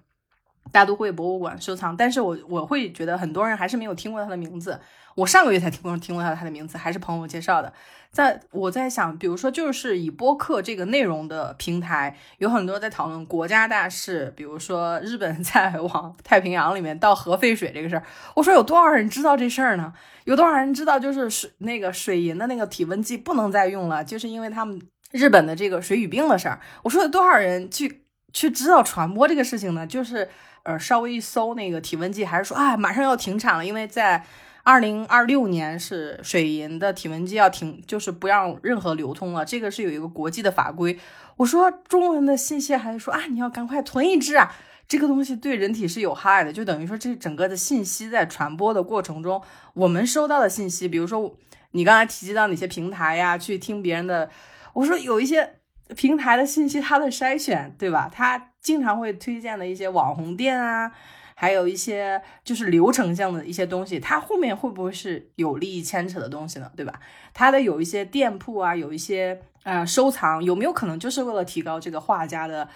[0.70, 1.96] 大都会博物馆收藏。
[1.96, 4.80] 但是我我会觉得很多人还是没有听过他的名字。
[5.16, 7.72] 我上个月才听过听过他他的名字，还是朋友介绍的。
[8.12, 18.02] 在我在想，比如说，就是以播客这个内容的平台，有很多在讨论国家大事，比如说日本在 往太平洋里面倒核废水这个事儿。
[18.34, 19.92] 我说有多少人知道这事儿呢？
[20.24, 24.80] 有多少人知道就是水那个水银的那个体温计不能再用了，就是因为他们
[25.10, 26.60] 日本的这个水俣病的事儿。
[26.84, 29.86] 我说有多少人去去知道传播这个事情呢？
[29.86, 30.28] 就是
[30.62, 34.24] 呃，稍微一搜那个体温计，还是说啊，马上要停产了，因为在。
[34.62, 39.42] 二零二六年是水银的体温计要停，就是不让任何流通了。
[39.42, 40.98] 这个是有一个国际的法规。
[41.38, 44.54] 我说中文的信息还是说啊，你要赶快囤一只啊，
[44.86, 46.52] 这个东西对人体是有害的。
[46.52, 49.42] 就等于说这整个的信息在传播的过程中，
[49.72, 51.34] 我们收到的信息，比如说
[51.70, 54.28] 你刚才提及到哪些平台呀，去听别人的，
[54.74, 55.54] 我说有一些
[55.96, 58.10] 平台的信息它的筛选，对吧？
[58.12, 60.92] 它经常会推荐的一些网红店啊。
[61.34, 66.70] 还有一些就是流程性的一些东西，它后面会不会是有利益牵扯的东西呢？
[66.76, 67.00] 对吧？
[67.32, 72.68] 它的有一些店铺啊，有一些呃收藏，有没有可能就是为了提高这个画家的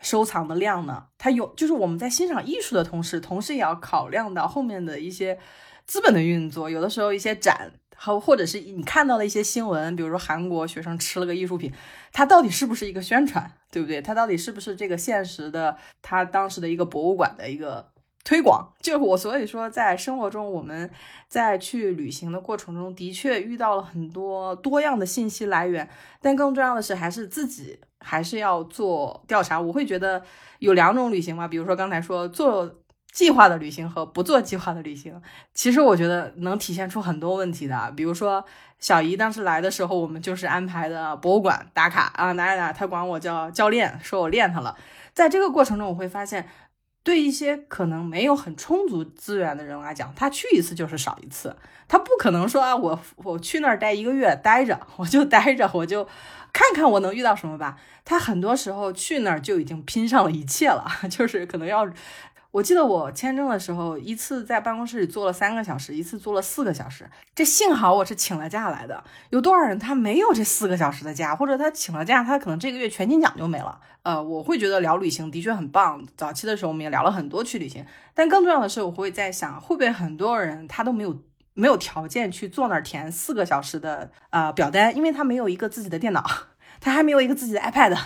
[0.00, 1.06] 收藏的量呢？
[1.18, 5.36] 它有，就是我们在欣赏艺术的同时，同时也要考量到后面的一些
[5.84, 6.70] 资本的运作。
[6.70, 7.72] 有的时候一些展，
[8.04, 11.72] 好，或者是你看到的一些新闻，比如说韩国学生吃了个艺术品，
[12.12, 14.02] 它到底是不是一个宣传，对不对？
[14.02, 15.76] 它到底是不是这个现实的？
[16.02, 17.92] 它当时的一个博物馆的一个。
[18.24, 20.88] 推广就我，所以说在生活中，我们
[21.26, 25.88] 在去旅行的过程中的确遇到了很多多样的信息来源，
[26.20, 29.60] 但更重要的是，还是自己还是要做调查。
[29.60, 30.22] 我会觉得
[30.60, 32.64] 有两种旅行嘛，比如说刚才说做
[33.12, 35.22] 计划的旅行和不做计划的旅行，
[35.54, 37.92] 其实我觉得能体现出很多问题的。
[37.96, 38.44] 比如说
[38.80, 44.76] 小姨当时来的时候，我们就是安排的博物馆打卡啊，哪哪哪，她管我叫教练，说我练她了。
[45.12, 46.48] 在这个过程中，我会发现。
[47.04, 51.56] 对一些可能没有很充足资源的人来讲，他去一次就是少一次，
[51.88, 56.04] 他不可能说啊，我我去那儿待一个月待着，我就待着，我就
[56.52, 57.76] 看看我能遇到什么吧。
[58.04, 61.84] 他很多时候去那儿就已经拼上了一切了， 就是可能要
[62.52, 67.08] 我记得我签证的时候，一次在办公室里坐了三个小时，一次坐了四个小时。
[67.34, 69.02] 这幸好我是请了假来的。
[69.30, 73.80] 有多少人他没有这四个小时的假，或者他请了假，他可能这个月全勤奖就没了。
[74.02, 76.06] 呃，我会觉得聊旅行的确很棒。
[76.14, 81.22] 早期的时候我们也聊了很多去旅行，但更重要的是，我会在想，会不会很多人他都没有
[81.54, 86.22] 没有条件去坐那儿填四个小时的呃表单，因为他没有一个自己的电脑。
[86.84, 87.96] 他还没有一个自己的 iPad，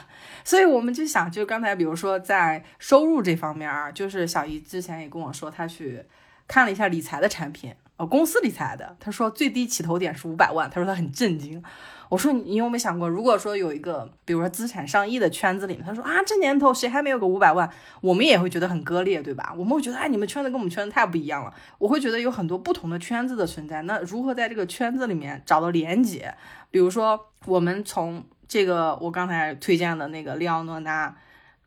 [0.46, 6.04] 所以我们就想，就刚才比如说在收入这方面啊，就是小姨之前也跟我说，她去
[6.46, 11.60] 看了一下理财的产品，呃，公司理财的，她说最低起头点是五百万，她说她很震惊。
[12.08, 17.68] 我说你有没有想过，如果说有一个比如说资产上亿的圈子里面，她说啊，这年头谁还没有个五百万？
[18.00, 19.52] 我们也会觉得很割裂，对吧？
[19.58, 21.52] 我们会觉得哎，你们圈子跟我们圈子太不一样了。
[21.78, 26.32] 我会觉得有很多不同的圈子的存在，那如何在这个圈子里面找到连接？
[26.70, 31.08] 比如说我们从这个我刚才推荐的那个利奥诺娜·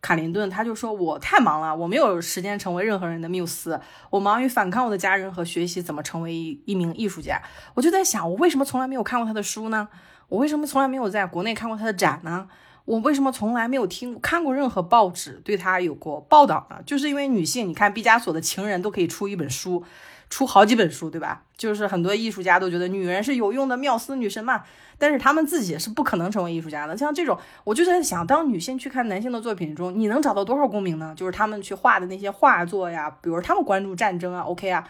[0.02, 7.42] 卡林顿，他就说我太忙了，我没有时间成为任何人的缪斯，我忙于反抗我的家人和学习怎么成为一一名艺术家。
[7.74, 9.90] 我就在想，我为什么从来没有看过他的书呢？
[10.30, 12.48] 我为什么从来没有在国内看过他的展呢？
[12.86, 16.78] 我为什么从来没有听看过任何报纸对他有过报道呢？
[16.86, 19.84] 就是因为女性，你看毕加索的情人都可以出一本书，
[20.30, 21.44] 出好几本书，对吧？
[21.58, 24.64] 就是很多艺术家都觉得女人是有用的缪斯女神嘛。
[25.02, 26.98] 但是他们自己是不可能成为艺术家的。
[26.98, 31.14] 像这种，我就在想，当女性去看男性的作品中，你能找到多少共鸣呢？
[31.16, 34.86] 就是他们去画的那些画作呀，比如他们关注战争啊，OK 啊。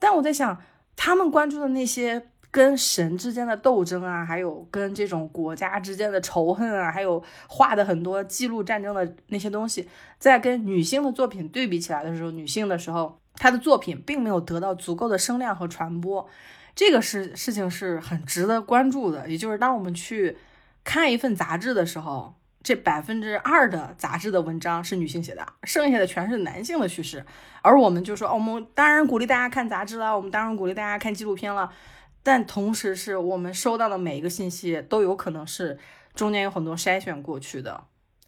[0.00, 0.60] 但我在想，
[0.96, 9.88] 他们关注的那些跟神之间的斗争啊，还有跟这种国家之间的仇恨啊，还有画的很多记录战争的那些东西，
[10.18, 16.28] 在跟女性的作品对比起来的时候，女性的时候，他的作品并没有得到足够的声量和传播。
[16.76, 20.38] 这个事事情是很值得关注的，也就是当我们去
[20.84, 27.26] 看一份杂志的时候，这百分之二的杂志的文章是女性写的，剩下的全是男性的叙事。
[27.62, 31.68] 而我们就说，哦，我们当然鼓励大家看杂志了，我们当然鼓励大家看纪录片了，
[32.22, 35.76] 但同时是我们收到的每一个信息都有可能是
[36.14, 37.82] 中间有很多筛选过去的。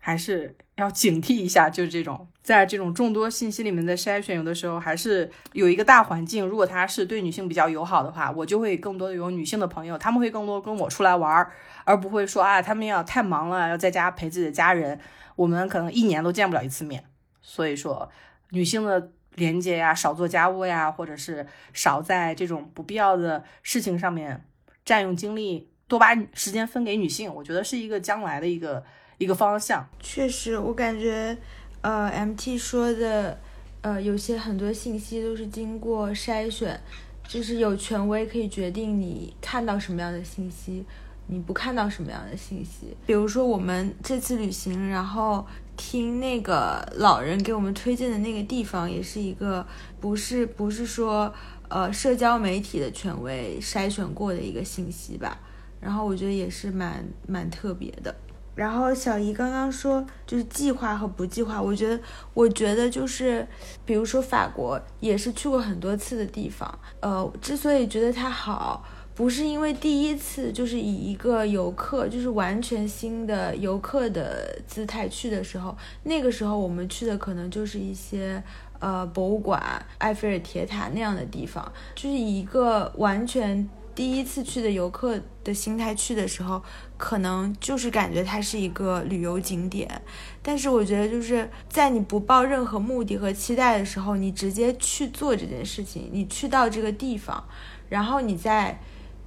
[0.07, 6.46] 还是要警惕一下，就是这种在这种众多信息里面的筛选，有的时候还是有一个大环境。
[6.46, 11.50] 如果他是对女性比较友好的话，我就会更多的有女性的朋友，他们会更多跟我出来玩儿，
[11.84, 15.00] 而不会说啊，他们要太忙了，要在家陪自己的家人，
[15.36, 17.02] 我们可能一年都见不了一次面。
[17.40, 18.11] 所以说，
[18.50, 24.44] 女性的连接呀，少做家务呀，或者是少在这种不必要的事情上面
[24.84, 28.84] 占用精力，多把时间分给女性，我觉得是一个将来的一个。
[29.19, 31.37] 一个方向，确实，我感觉，
[31.83, 33.39] 呃，MT 说的，
[33.81, 36.81] 呃，有些很多信息都是经过筛选，
[37.29, 40.85] 就是有权威可以决定你看到什么样的信息，
[41.29, 42.97] 你不看到什么样的信息。
[43.07, 45.47] 比如说我们这次旅行，然后
[45.77, 49.67] 听那个老人给我们推荐的那个地方，也是一个
[50.01, 51.33] 不是不是说
[51.69, 55.39] 呃社交媒体的权威筛选过的一个信息吧，
[55.81, 58.15] 然后我觉得也是蛮蛮特别的。
[58.55, 62.00] 然后小姨刚刚说，就是计划和不计划，我觉得，
[62.32, 63.46] 我觉得就是，
[63.84, 68.84] 比如说法国也是去过很多次的地方，呃，之所以觉得它好，
[69.14, 78.40] 不是因为第一次就是以一个游客，就是完全新的游客的姿态去的时候，那个时候我们去的可能就是一些
[78.78, 79.61] 呃博物馆、
[79.98, 83.68] 埃菲尔铁塔那样的地方，就是以一个完全。
[83.95, 86.61] 第一次去的游客的心态去的时候，
[86.97, 90.03] 可能就是感觉它是一个旅游景点，
[90.42, 97.45] 但是我觉得就是在你不抱任何目的和期待的时候，你直接去做这件事情，你去到这个地方，
[97.88, 98.80] 然后你再，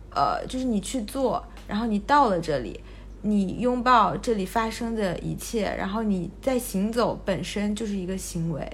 [0.09, 2.82] 呃，就是你去做，然后你到了这里，
[3.22, 8.70] 你拥抱这里发生的一切，然后你在行走本身就是一个行为，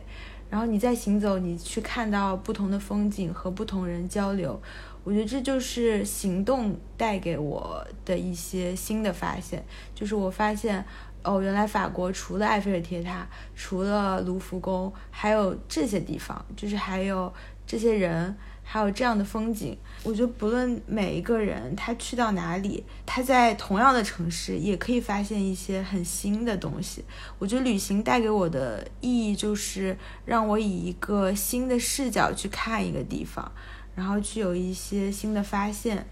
[0.49, 4.59] 然后你在行走，你去看到不同的风景和不同人交流。
[5.03, 10.83] 我觉得这就是行动带给我的一些新的发现，就是我发现，
[11.23, 17.33] 哦，原来法国除了埃菲尔铁塔，除了卢浮宫，还有这些地方，就是还有
[17.67, 18.33] 这些人，
[18.63, 19.77] 还有这样的风景。
[20.03, 27.03] 我觉得不论每一个人他去到哪里，他在同样的城市也可以发现一些很新的东西。
[27.39, 33.51] 我觉得旅行带给我的意义就是让我以一个新的视角去看一个地方。
[33.95, 36.05] 然后去有一些新的发现，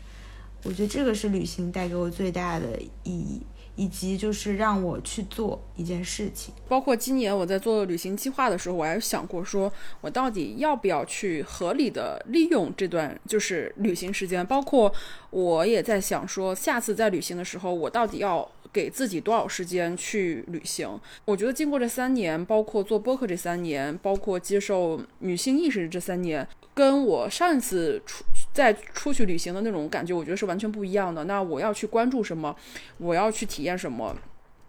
[0.63, 3.41] 我觉得这个是旅行带给我最大的意义，
[3.75, 6.53] 以及就是让我去做一件事情。
[6.67, 9.71] 包括今年我在做旅行计划的时候，我还想过说，
[10.01, 14.45] 我到底要不要去合理的利用这段就是旅行时间。
[14.45, 14.93] 包括
[15.29, 18.47] 我也在想说，下次在旅行的时候，我到底要。
[18.73, 20.99] 给自己多少时间去旅行。
[21.25, 31.23] 我觉得经过这三年，包括做播客这三年，包括接受女性意识这三年，跟我上一次出在出去旅行的那种感觉，我觉得是完全不一样的。
[31.25, 32.55] 那我要去关注什么？
[32.97, 34.15] 我要去体验什么？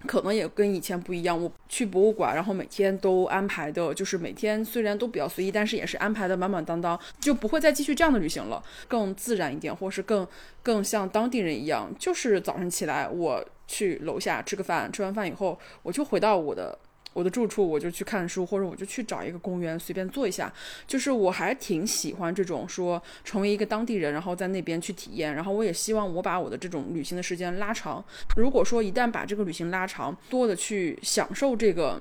[0.05, 1.41] 可能也跟以前不一样。
[1.41, 10.27] 我去博物馆，然后每天都安排的，就是每天虽然都比较随意，但是也是安排的满满当当，就不会再继续这样的旅行了，更自然一点，或是更
[10.61, 16.79] 更像当地人一样，就是早上起来我去楼下吃个饭，吃完饭以后我就回到我的。
[17.15, 20.51] 我的住处，我就去看书，或者我就去找一个公园随便坐一下。
[20.87, 25.35] 就是我还挺喜欢这种说成为一个当地人，然后在那边去体验。
[25.35, 28.03] 然后我也希望我把我的这种旅行的时间拉长。
[28.35, 32.01] 如果说一旦把这个旅行拉长，多的去享受这个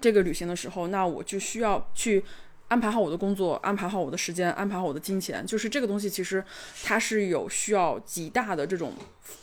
[0.00, 2.24] 这个旅行的时候，那我就需要去
[2.68, 5.46] 安排好我的工作，安排好我的时间，安排好我的金钱。
[5.46, 6.44] 就是这个东西其实
[6.84, 8.92] 它是有需要极大的这种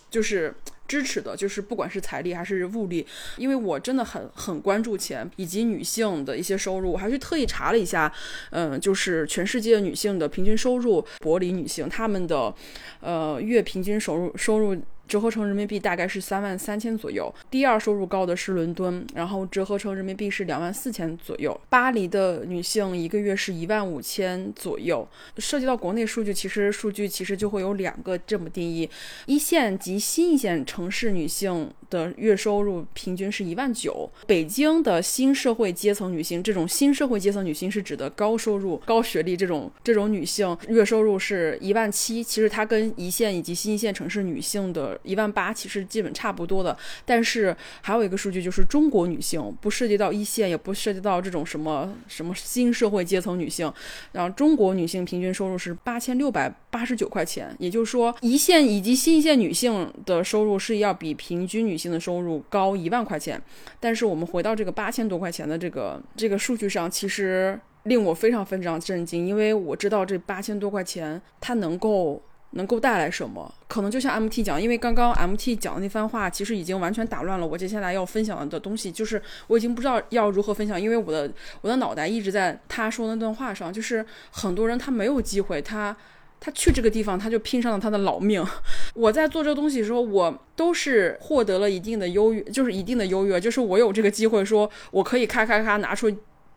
[0.09, 0.53] 就是。
[0.85, 3.07] 支持的就是不管是财力还是物力，
[3.37, 8.11] 因为我真的很很关注钱以及女性的一些收入，我还去特意查了一下，
[8.51, 12.53] 嗯，就是全世界女性的平均收入，柏林女性她们的，
[12.99, 14.77] 呃，月平均收入收入。
[15.13, 17.31] 折合成人民币大概是三万三千左右。
[17.51, 21.55] 第二收入高的是伦敦，然后折合成人民币是两万四千左右。
[21.69, 25.07] 巴黎的女性一个月是一万五千左右。
[25.37, 28.89] 涉及到国内数据，其实数据其实就会有两个这么定义：
[29.27, 34.09] 一线及新一线城市女性的月收入平均是一万九。
[34.25, 42.23] 北京的新社会阶层女性，这种新社会阶层女性是指的高收入、高学历这种这种女性，月收入是一万七。
[42.23, 44.99] 其实它跟一线以及新一线城市女性的。
[45.03, 53.71] 一万八其实基本差不多的，但是还有一个数据就是中国女性不涉及到一线，也不涉及到这种什么什么新社会阶层女性，
[54.13, 63.41] 然后中国女性平均收入是八千六百八十九块钱，也就是说一线以及新一线女性的收入是要比平均女性的收入高一万块钱，
[63.79, 72.21] 但是我们回到这个八千多块钱的这个这个数据上，其实令我非常非常震惊，因为我知道这八千多块钱它能够。
[72.53, 73.53] 能够带来什么？
[73.67, 78.91] 可能就像 MT 讲，因为刚刚 MT 讲的那番话，其实已经完全打乱了我接下来要分享的东西。
[78.91, 81.31] 就是我已经不知道要如何分享，因为我的
[81.61, 83.73] 我的脑袋一直在他说的那段话上。
[83.73, 85.95] 就是很多人他没有机会，他
[86.39, 88.45] 他去这个地方，他就拼上了他的老命。
[88.93, 96.15] 我在做这个东西的时候，我都是获得了一定的优越，就是一定的优越，就是我有这个机会，说我可以咔咔咔拿出。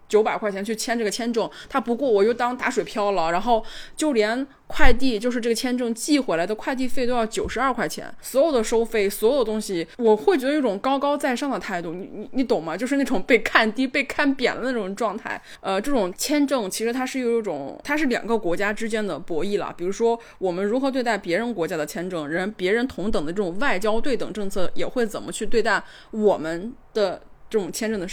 [0.09, 3.65] 九百块钱去签这个签证，他不过我又当打水漂了，然后
[3.97, 12.77] 就连快递，就是这个签证寄回来的快递费都要九十二块钱，所有的收费，所有东西，我会觉得一种高高在上的态度，你你你懂吗？
[12.77, 15.41] 就是那种被看低、被看扁的那种状态。
[15.61, 19.75] 呃，这种签证其实它是有一种，它是两个国家之间的博弈了。
[19.77, 28.07] 比如说我们如何对待别人国家的签证，人别人同等的这种外交对等政策，也会怎么去对待我们的这种签证的。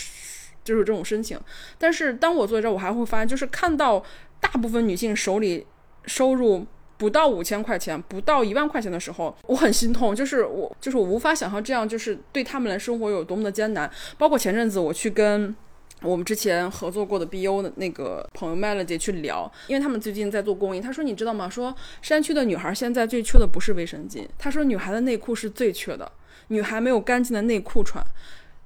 [0.63, 1.39] 就是这种申请，
[1.77, 4.03] 但是当我坐在这儿，我还会发现，就是看到
[4.39, 5.65] 大部分女性手里
[6.05, 6.65] 收入
[6.97, 10.15] 不到五千块钱、不到一万块钱的时候，我很心痛。
[10.15, 13.89] 就是我，就是我无法想象这样，就是对他们来生活有多么的艰难。
[14.17, 15.53] 包括前阵子我去跟
[16.01, 21.49] 我们之前合作过的 B U 的那个朋友 Melody 去聊，因为他们最近在做公益，他说你知道吗？
[21.49, 26.09] 说山区的女孩现在最缺的不是卫生巾，他说女孩的内裤是最缺的，
[26.47, 28.03] 女孩没有干净的内裤穿。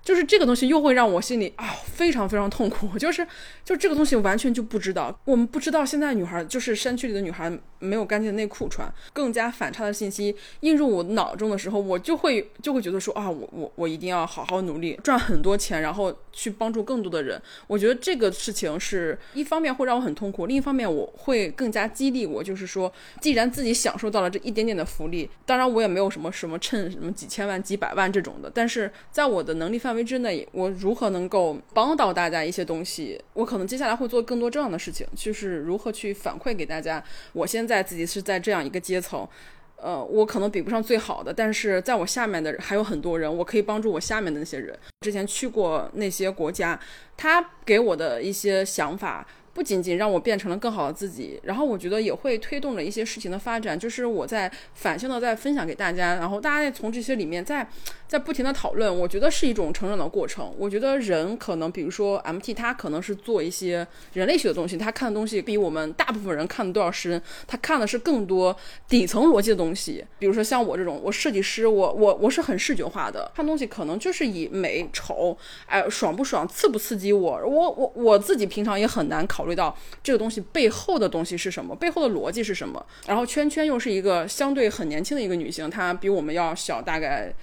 [0.08, 3.28] 就是这个东西又会让我心里啊非常非常痛苦，就是
[3.66, 17.40] 就这个东西完全就不知道，我们不知道现在女孩就是山区里的女孩没有干净的内裤穿，更加反差的信息映入我脑中的时候，我就会就会觉得说啊我我我一定要好好努力赚很多钱，然后去帮助更多的人。
[17.68, 30.08] 我觉得这个事情是一方面会让我很痛苦，另一方面我会更加激励我，就是说既然自己享受到了这一点点的福利，当然我也没有什么什么趁什么几千万几百万这种的，但是在我的能力范围。
[30.08, 33.22] 之内，我如何能够帮到大家一些东西？
[33.34, 37.04] 我可能接下来会做更多这样的事情，就是如何去反馈给大家。
[37.34, 39.28] 我在自己是在这样一个阶层，
[39.76, 44.74] 呃，我可能比不上最好的，但是在我下面的还有很多人，我可以帮助我下面的那些人。
[45.02, 46.80] 之前去过那些国家，
[47.18, 49.28] 他给我的一些想法。
[49.58, 53.78] 不仅仅让我变成了更好的自己，然后我觉得也会推动着一些事情的发展。
[53.78, 57.68] 就是我在反向的在分享给大家，然后大家从这些里面在
[58.08, 58.96] 在不停的讨论。
[58.96, 60.54] 我觉得是一种成长的过程。
[60.60, 67.20] 我觉得人可能，比如说 MT，他可能是做一些人类学的东西，他看的东西比我们大部分人看的都要深。
[67.48, 68.56] 他看的是更多
[68.88, 70.06] 底层逻辑的东西。
[70.20, 75.36] 比如说像我这种，我设计师，我我我是很视觉化的，看东西可能就是以美丑，
[75.66, 77.42] 哎，爽不爽，刺不刺激我。
[77.44, 79.47] 我我我自己平常也很难考。
[79.48, 79.74] 考虑到
[80.04, 82.86] 这个东西背后的东西是什么，背后的逻辑是什么？
[83.08, 87.34] 然后圈圈又是一个相对很年轻的一个女性，她比我们要小大概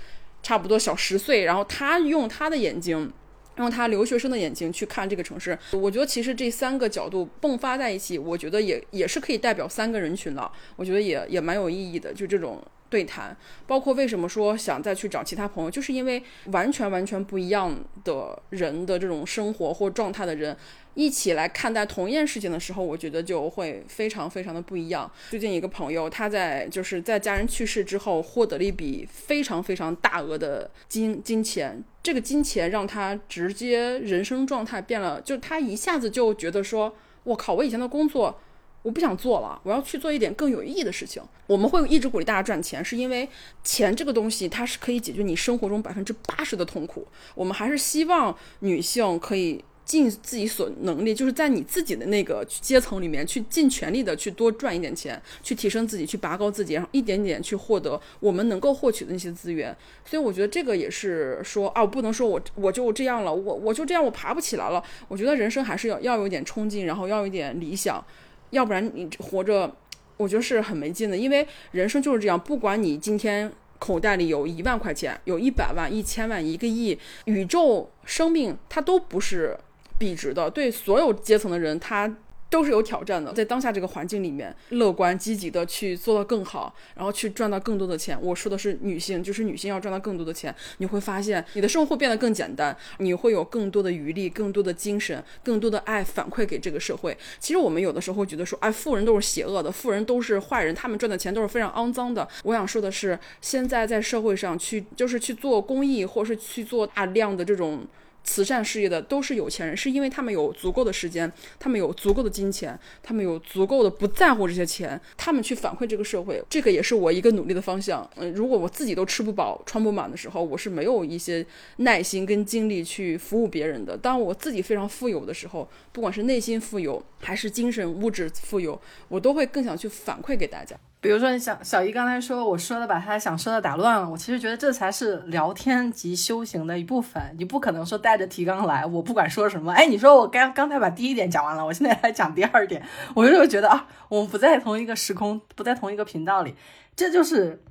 [0.43, 3.11] 差不多小十岁，然后她用她的眼睛。
[3.57, 12.61] 用他留学生的眼睛去看这个城市，我觉得其实这三个角度迸发在一起，我觉得也也是可以代表三个人群的，我觉得也也蛮有意义的，就这种。
[12.91, 13.37] 对谈，
[13.67, 20.57] 包括为什么说想再去找其他朋友，就是因为完全完全不一样的人的这种生活或状态的人
[20.95, 25.11] 一起来看待同一件事情的时候，我觉得就会非常非常的不一样。
[25.31, 38.39] 最近一个朋友，他在就是在家人去世之后，获得了一笔非常非常大额的金金钱，这个金钱让他直接人生状态变了，就他一下子就觉得说，我靠，我以前的工作。
[38.83, 41.23] 我不想做了，我要去做一点更有意义的事情。
[41.47, 43.27] 我们会一直鼓励大家赚钱，是因为
[43.63, 47.09] 钱这个东西它是可以解决你生活中百分之八十的痛苦。
[47.35, 49.65] 我们还是希望女性可以。
[49.85, 59.76] 尽自己所能力，就是在你自己的那个阶层里面去尽全力的去多赚一点钱，去提升自己，去拔高自己，然后一点点去获得我们能够获取的那些资源。
[60.05, 64.82] 所以我觉得这个也是说啊，我不能说我我就这样了，我我就这样我爬不起来了。
[65.09, 68.05] 我觉得人生还是要要有点冲劲，然后要有一点理想。
[68.51, 69.74] 要不然你活着，
[70.16, 71.16] 我觉得是很没劲的。
[71.16, 79.59] 因为人生就是这样，不管你今天口袋里有一万块钱、有一百万、一千万、一个亿，宇宙、生命它都不是
[79.99, 80.51] 笔直的。
[80.51, 82.17] 对所有阶层的人，他。
[82.51, 88.17] 都是有挑战的，在当下这个环境里面，乐观积极的去做到更好，然后去赚到更多的钱。
[88.23, 97.17] 我说的是女性，就是女性要赚到更多的钱，你会发现你的生活会变得更简单，你会有更多的余力、更多的精神、更多的爱反馈给这个社会。
[97.41, 102.29] 其实我们有的时候觉得说，哎，富人都是邪恶的，富人都是坏人，他们赚的钱都是非常肮脏的。
[102.45, 107.85] 我想说的是，现在在社会上去就是去做公益，或是去做大量的这种。
[108.25, 118.09] 慈善事业的都是有钱人，是因为他们有足够的时间，他们有足够的金钱，他们有足够的不在乎这些钱，他们去反馈这个社会，这个也是我一个努力的方向。
[118.16, 121.47] 嗯，如果我自己都吃不饱穿不满的时候，我是没有一些
[121.77, 123.97] 耐心跟精力去服务别人的。
[123.97, 130.75] 当我自己非常富有的时候，不管是内心富有还是精神物质富有，我都会更想去反馈给大家。
[131.05, 134.09] 比如说，小小姨刚才说，我说的把他想说的打乱了。
[134.09, 137.23] 我其实觉得这才是聊天及修行的一部分。
[137.37, 139.71] 你不可能说带着提纲来，我不管说什么。
[139.77, 142.83] 哎，你说我刚刚才把第一点讲完了，我现在来讲第二点，
[143.15, 146.55] 我就会觉得啊，我们不在同一个时空，不在同一个频道里。
[146.97, 147.63] 这就是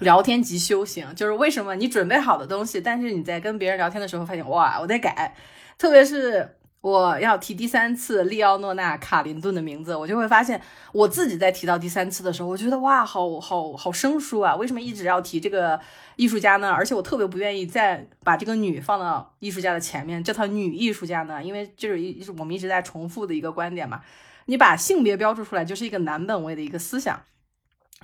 [0.00, 5.34] 聊天及修行，就是为什么你准备好的东西，但是你在跟别人聊天的时候发现，哇，我在改，
[5.78, 6.55] 特别是。
[6.86, 10.62] 我要提第三次利奥诺娜卡林顿的名字，我就会发现
[10.92, 14.54] 我自己在提到第三次的时候，我觉得哇，好好好生疏啊！
[14.54, 15.80] 为什么一直要提这个
[16.14, 16.70] 艺术家呢？
[16.70, 21.42] 而且我特别不愿意再把这个女放到艺术家的前面，叫她女艺术家呢？
[21.42, 24.00] 因为就是一我们一直在重复的一个观点嘛，
[24.44, 27.20] 你把性别标注出来，就是一个男本位的一个思想。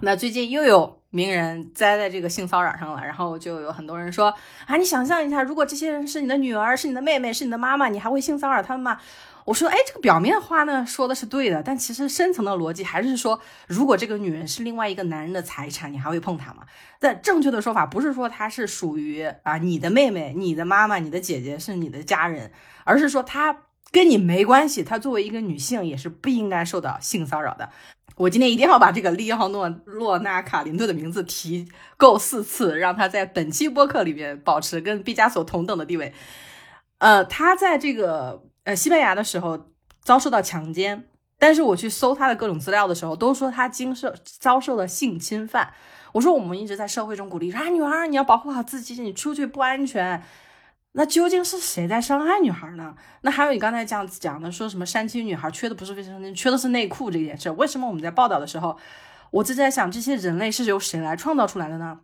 [0.04, 4.34] 那最近又有名人栽在这个性骚扰上了，然后就有很多人说
[4.66, 8.98] 啊，你想象一下，如果这些人是你的女儿，是你的妹妹，是你的妈妈，你还会性骚扰他们吗？
[9.44, 16.64] 我说，哎，这个表面话呢说的是对的，但其实深层的逻辑还是说，如果这个女人是另外一个男人的财产，你还会碰她吗？
[16.98, 22.50] 但正确的说法不是说她是属于啊你的妹妹、你的妈妈、你的姐姐是你的家人，
[22.82, 23.56] 而是说她
[23.92, 27.68] 跟你没关系，她作为一个女性也是不应该受到性骚扰的。
[28.16, 36.12] 我今天一定要把这个利奥诺洛纳卡林顿的名字提够四次，让他在本期播客里面保持跟毕加索同等的地位。
[36.98, 39.68] 呃，他在这个呃西班牙的时候
[40.02, 41.04] 遭受到强奸，
[41.38, 45.72] 但是我去搜他的各种资料的时候，都说他经受遭受了性侵犯。
[46.12, 50.22] 我说我们一直在社会中鼓励说啊，女儿你要保护好自己，你出去不安全。
[50.94, 52.94] 那究竟是谁在伤害女孩呢？
[53.22, 58.76] 那还有你刚才这样讲的，说什么山区女孩缺的不是卫生巾，缺的是内裤这件事，为什么我们在报道的时候，
[59.30, 62.00] 我就在想，这些人类是由谁来创造出来的呢？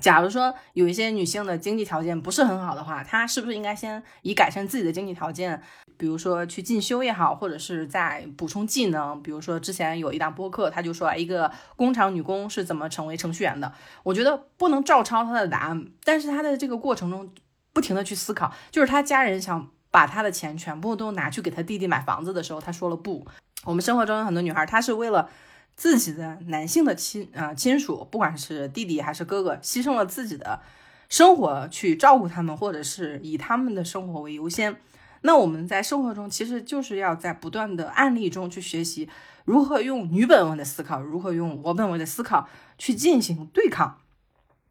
[0.00, 5.62] 假如说有一些女性的经济条件不是很好的话，她是不是应该先以改善自己的经济条件，
[5.96, 9.22] 比如说去进修也好，或者是在补充技能？
[9.22, 13.72] 比如说之前有一档播客，他就说一个工厂女工是怎么成为程序员的？
[14.02, 17.30] 我觉得不能照抄他的答案，但是他的这个过程中。
[17.72, 23.26] 不停的去思考，就是他家人想把他的钱全部都拿去给他弟弟买房子的时候，他说了不。
[23.64, 25.28] 我们生活中有很多女孩，她是为了
[25.76, 30.60] 自己的男性的亲啊亲属，不管是弟弟还是哥哥，牺牲了自己的
[31.08, 34.76] 生活去照顾他们，或者是以他们的生活为优先。
[35.20, 39.08] 那我们在生活中其实就是要在不断的案例中去学习
[39.44, 43.98] 如何用女本位的思考，如何用我本位的思考去进行对抗。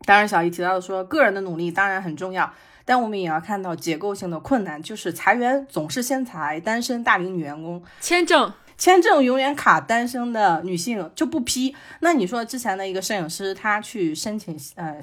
[0.06, 2.54] 当然，小姨提到的说，个人的努力当然很重要。
[2.86, 11.76] 但我们也要看到结构性的困难，就是裁员总是先裁单身大龄女员工，签证签证永远卡单身的女性就不批。
[12.00, 15.00] 那你说之前的一个摄影师，他去申请呃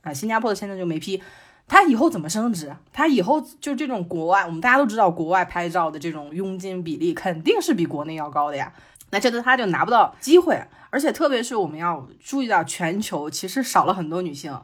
[0.00, 1.22] 啊，新加坡的签证就没批，
[1.66, 2.74] 他以后怎么升职？
[2.92, 8.72] 他以后就这种国外，我们大家都知道，国外拍照的这种佣金比例肯定是比国内要高的呀。
[9.10, 10.58] 那这次他就拿不到机会，
[10.90, 14.58] 而且特别是我们要注意到，全球其实少了很多女性。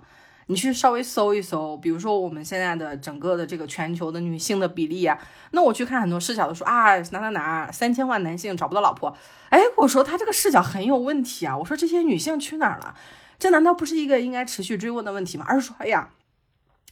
[0.46, 5.18] 你去稍微搜一搜，比如说我们现在的整个的这个全球的女性的比例啊，
[5.52, 9.16] 那我去看很多视角都说啊哪哪哪三千万男性找不到老婆，
[9.48, 12.94] 哎，我说他这个视角很有问题啊，我说这些女性去哪儿了？
[13.38, 15.44] 这难道不是一个应该持续追问的问题吗？
[15.48, 16.10] 而是说，哎呀，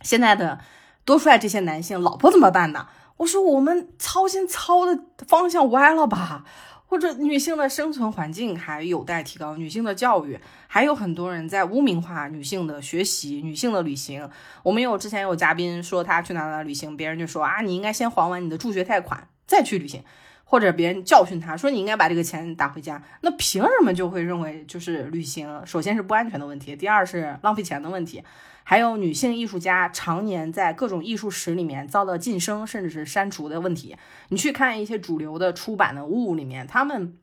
[0.00, 0.58] 现在的
[1.04, 2.88] 多出来这些男性老婆怎么办呢？
[3.18, 4.98] 我说我们操心操的
[5.28, 6.44] 方向歪了吧？
[6.92, 14.28] 或者女性的生存环境还有待提高，女性的教育还有很多人在污名化女性的学习、女性的旅行。
[14.62, 20.04] 我们有之前有嘉宾说他去哪哪旅行，别人就说啊，你应该先还完你的助学贷款再去旅行，
[20.44, 23.02] 或者别人教训他说你应该把这个钱打回家。
[23.22, 25.62] 那凭什么就会认为就是旅行？
[25.64, 28.22] 首先是不安全的问题，第二是浪费钱的问题。
[28.64, 33.96] 还有女性艺术家常年在各种艺术史里面遭到晋升甚至是删除的问题。
[34.28, 37.16] 你去看一些主流的出版的物里面，他们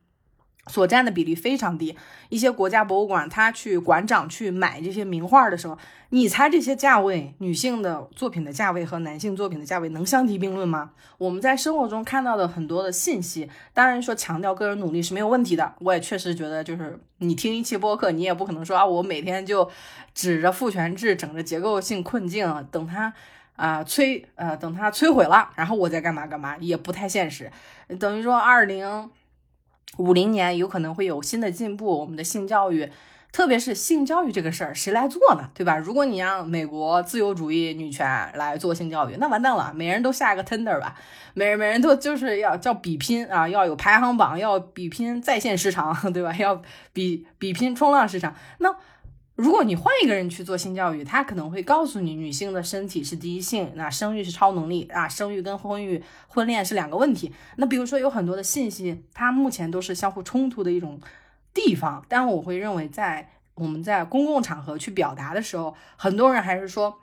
[0.70, 1.96] 所占的比例非常低。
[2.28, 5.76] 一些国家博物馆，他去馆长去买这些名画的时候，
[6.10, 10.92] 你猜这些价位，女性的作品的价位和男性作品的价位能相提并论吗？
[11.18, 15.74] 我们在生活中看到的很多的信息，当然说强调个人努力是没有问题的。
[15.80, 19.68] 我也确实觉得，就是你听一期播客，你也不可能说啊，我每天就。
[20.12, 23.14] 指着父权制，整着结构性困境，等它
[23.54, 27.50] 啊摧呃等它摧毁了，然后我再干嘛干嘛，也不太现实。
[27.98, 29.08] 等于说，二零
[29.98, 32.00] 五零年有可能会有新的进步。
[32.00, 32.90] 我们的性教育，
[33.32, 35.50] 特别是性教育这个事儿，谁来做呢？
[35.54, 35.76] 对吧？
[35.76, 40.94] 如果你让美国自由主义女权来做性教育，那完蛋了，每人都下一个 tender 吧，
[41.34, 46.34] 每人每人都就是要叫比拼啊，要有排行榜，要比拼在线时长，对吧？
[46.36, 46.62] 要
[46.92, 48.74] 比比拼冲浪时长，那。
[49.40, 57.32] 如果你换一个人去做性教育，他可能会告诉你，女性的身体是第一性，那生育是超能力啊，生育跟婚育、婚恋是两个问题。
[57.56, 61.00] 那比如说有很多的信息，它目前都是相互冲突的一种
[61.54, 62.04] 地方。
[62.06, 66.94] 但我会认为，在我们在公共场合去表达的时候，很多人还是说，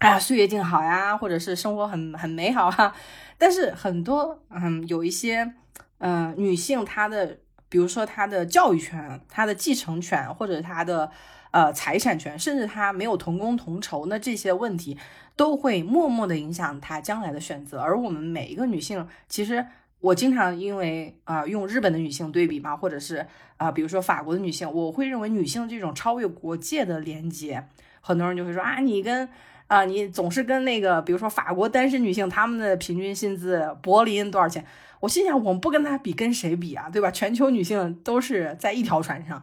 [0.00, 2.92] 哎呀，岁月静好呀，或者是生活很很美好哈。
[3.38, 5.54] 但是很多嗯，有一些
[5.98, 7.38] 嗯女性，她的
[7.68, 11.08] 比如说她的教育权、她的继承权或者她的。
[11.52, 14.96] 呃，财产权，甚至他没有同工同酬，那这些问题
[15.36, 17.78] 都会默默的影响他将来的选择。
[17.78, 19.64] 而我们每一个女性，其实
[20.00, 23.26] 我经常因为啊用日本的女性对比嘛，或者是
[23.58, 27.62] 啊比如说法国的女性，我会认为女性这种超越国界的连接，
[28.00, 29.28] 很多人就会说啊你跟
[29.66, 34.64] 啊你总是跟那个比如说法国单身女性她们的平均薪资，柏林多少钱？
[35.00, 36.88] 我心想我们不跟她比，跟谁比啊？
[36.88, 37.10] 对吧？
[37.10, 39.42] 全球女性都是在一条船上。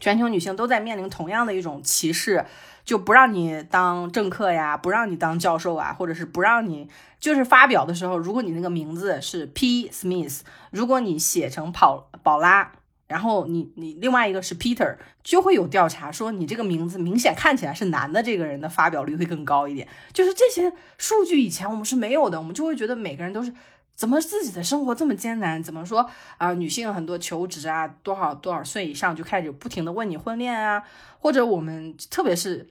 [0.00, 2.44] 全球女性都在面临同样的一种歧视，
[2.84, 6.88] 就不让你当政客呀，不让你当教授啊，或者是不让你
[7.18, 10.40] 就是发表的时候，如果你那个名字是 P Smith，
[10.70, 12.72] 如果你写成跑宝拉，
[13.08, 19.88] 然后你你另外一个是 Peter，就会有调查说你这个名字明显看起来是男的，这个人的发表率会更高一点。
[20.12, 23.52] 就是这些数据以前我们是没有的，我们就会觉得每个人都是。
[23.96, 25.62] 怎么自己的生活这么艰难？
[25.62, 26.52] 怎么说啊？
[26.52, 30.82] 女性很多求职啊，多少多少岁以上就开始不停的问你婚恋啊，
[31.18, 32.68] 或者我们特别是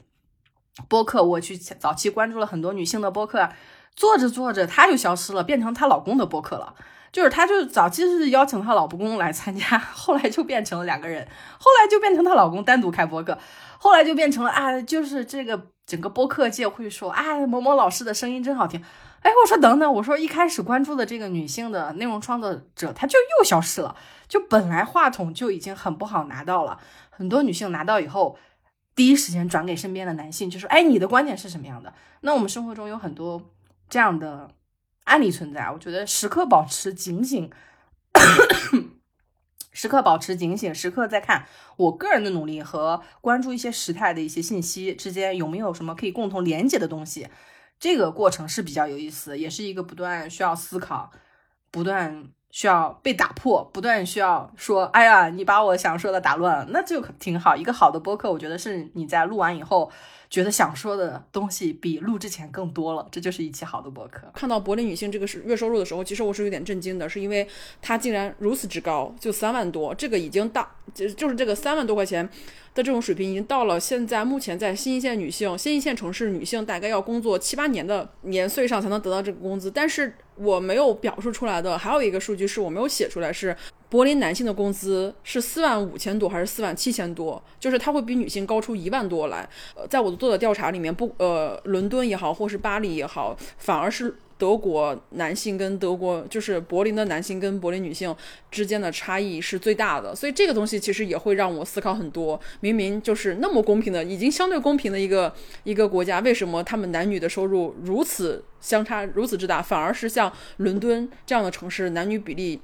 [0.87, 3.49] 播客，我去早期关注了很多女性的播客，
[3.95, 6.75] 做着做着她就消失了，变成她老公的播客了。
[7.11, 13.37] 就是她就早期是邀请她老公来参加， 后来就变成了两个人，后来就变成她老公单独开播客，
[13.79, 18.83] 后来就变成了啊，就是这个整个播客界会说啊，某某老师的声音真好听。
[19.25, 23.95] 哎，我说等等，我说一开始关注的这个女性的内容创作者，她就又消失了。
[24.27, 28.37] 就本来话筒就已经很不好拿到了，很多女性拿到以后，
[28.93, 33.41] 第一时间转给身边的男性，就说：“哎，你的观点是什么样的？”那我们生活中有很多
[33.89, 34.51] 这样的
[35.05, 37.49] 案例存在，我觉得时刻保持警醒，
[39.71, 41.47] 时刻保持警醒，时刻在看
[41.77, 47.27] 我个人的努力和关注一些时态的一些信息之间有没有什么可以共同连接的东西。
[47.79, 51.11] 这个过程是比较有意思，也是一个不断需要思考、
[51.71, 57.55] 不断需要被打破、不断需要说：“哎呀，你把我想说的打乱了。”那就挺好。
[57.55, 59.91] 一个好的播客，我觉得是你在录完以后。
[60.35, 64.29] 觉得想说的东西比录之前更多了，这就是一期好的博客。
[64.33, 67.47] 看到柏林女性这个是月收入的时候，其实我是有点震惊的，是因为
[67.81, 72.27] 她竟然如此之高，就三万多，这个已经到就就是这个三万多块钱
[72.73, 79.71] 的这种水平，已经到了现在目前在新一线女性、新一线城市女性大概要工作七八年的年岁上才能得到这个工资。
[79.71, 83.55] 但是我没有表述出来的，还有一个数据是我没有写出来，是
[83.89, 87.41] 柏林男性的工资是四万五千多还是四万七千多？
[87.59, 89.47] 就是他会比女性高出一万多来。
[89.75, 94.15] 呃，在我做的调查里面，不呃，伦敦也好，或是巴黎也好，反而是。
[94.37, 98.13] 德国男性跟德国就是柏林的男性跟柏林女性
[98.51, 102.39] 之间的差异是最大的，所以这个东西其实也会让我思考很多。
[102.59, 105.33] 明明就是那么公平的，已经相对公平的一个
[105.63, 112.59] 一个国家，为什么他们男女的收入如此相差如此之大，反而是像伦敦这样的城市，男女比例？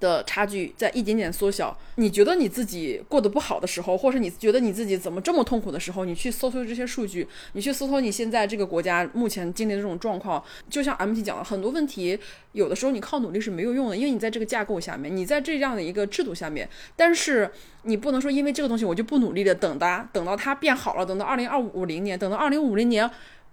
[0.00, 1.76] 的差距在一点点缩小。
[1.96, 12.18] 你觉得你自己过得不好的时候，或是你觉得你自己怎么这么痛苦的时候，你去搜索这些数据，你去搜索你现在这个国家目前经历的这种状况，就像 MT 讲的，很多问题
[12.52, 17.50] 有的时候你靠努力是没有用的，因为你在这个架构下面，你在这样的一个制度下面，但是
[17.82, 23.10] 你不能说因为这个东西我就不努力的等它，等到它变好了，等到二零二五零年，等到二零五零年。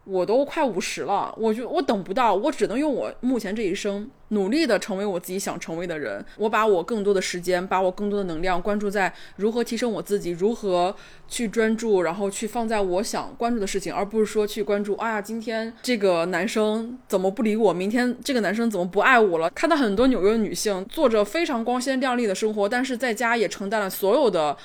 [0.09, 6.23] 我都快五十了，我就我等不到，我只能用我目前这一生努力的成为我自己想成为的人。
[6.37, 10.95] 我把我更多的时间，把我更多的能量关注在如何提升我自己，如何
[11.27, 17.73] 去专注，然后去放在我想关注的事情，而不是说去关注，哎呀，今天这个男生怎么不理我？
[17.73, 19.49] 明天这个男生怎么不爱我了？
[19.51, 24.57] 看到很多纽约女性做着非常光鲜亮丽的生活，但是在家也承担了所有的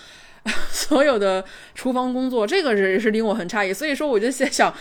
[0.71, 1.45] 所有的
[1.75, 3.73] 厨房工作，这个是是令我很诧异。
[3.73, 4.75] 所以说，我就在想。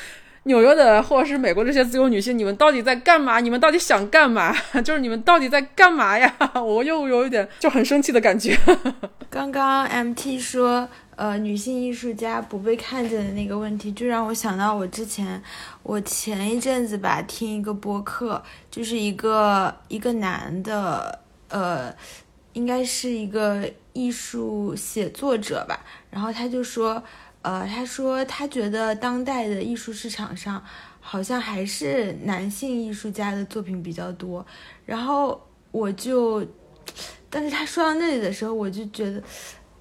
[0.43, 3.39] 纽约的或者是美国这些自由女性，你们到底在干嘛？
[3.39, 4.51] 你们到底想干嘛？
[4.83, 6.35] 就是你们到底在干嘛呀？
[6.59, 8.57] 我又有一点就很生气的感觉。
[9.29, 15.41] 刚刚 MT 说，呃，女性艺术家不被看见的那个问题，就让我想到我之前，
[15.83, 21.19] 我前一阵子吧听一个播客，就是一个一个男的，
[21.49, 21.93] 呃，
[22.53, 25.79] 应该是一个艺术写作者吧，
[26.09, 27.03] 然后他就说。
[27.41, 30.63] 呃，他说他觉得当代的艺术市场上
[30.99, 34.45] 好像还是男性艺术家的作品比较多，
[34.85, 36.45] 然后我就，
[37.31, 39.23] 但是他说到那里的时候，我就觉得，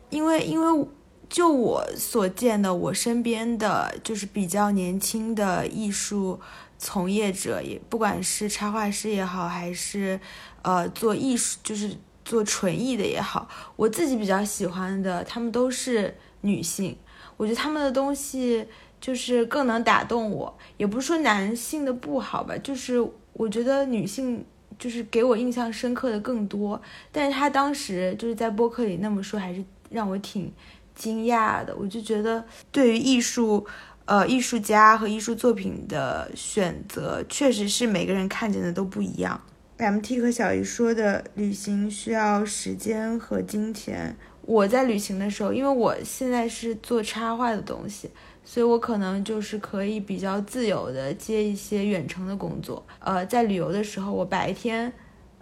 [0.09, 0.89] 因为因为
[1.29, 6.41] 就我所见的，我身边的就是比较年轻的艺术
[6.79, 10.19] 从业者，也不管是插画师也好，还是
[10.63, 11.95] 呃做艺术就是
[12.25, 13.47] 做纯艺的也好，
[13.77, 16.97] 我自己比较喜欢的，他们都是女性。
[17.41, 18.67] 我觉得他们的东西
[19.01, 23.01] 就是更能打动我，也不是说男性的不好吧，就是
[23.33, 24.45] 我觉得女性
[24.79, 26.79] 就是给我印象深刻的更多。
[27.11, 30.53] 但是他当时就是在播客里那么说，还是让我挺
[30.95, 31.75] 惊讶的。
[31.75, 33.67] 我就觉得对于艺术，
[34.05, 39.41] 呃，艺术家和艺术作品的选择，确实是每个人看见的都不一样。
[39.79, 44.15] MT 和小姨说的，旅行需要时间和金钱。
[44.43, 48.11] 我在旅行的时候，因为我现在是做插画的东西，
[48.45, 52.85] 所以我可能就是可以比较自由的接一些远程的工作。
[52.99, 54.93] 呃，在旅游的时候，我白天，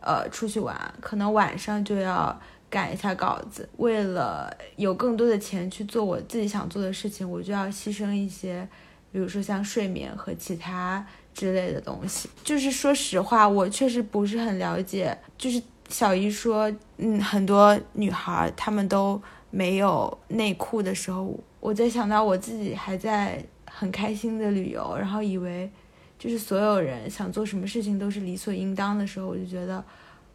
[0.01, 2.39] 呃，出去玩，可能晚上就要
[2.69, 3.67] 赶一下稿子。
[3.79, 8.69] 为了有更多的钱去做我自己想做的事情，我就要牺牲一些，
[9.11, 12.29] 比如说像睡眠和其他之类的东西。
[12.45, 15.63] 就是说实话，我确实不是很了解，就是。
[15.89, 19.21] 小姨说：“嗯，很多女孩她们都
[19.51, 25.71] 没有内裤的时候，我在想到我自己还在很开心的旅游，然后以为
[26.19, 29.83] 就是所有人想做什么事情都是理所应当的时候，我就觉得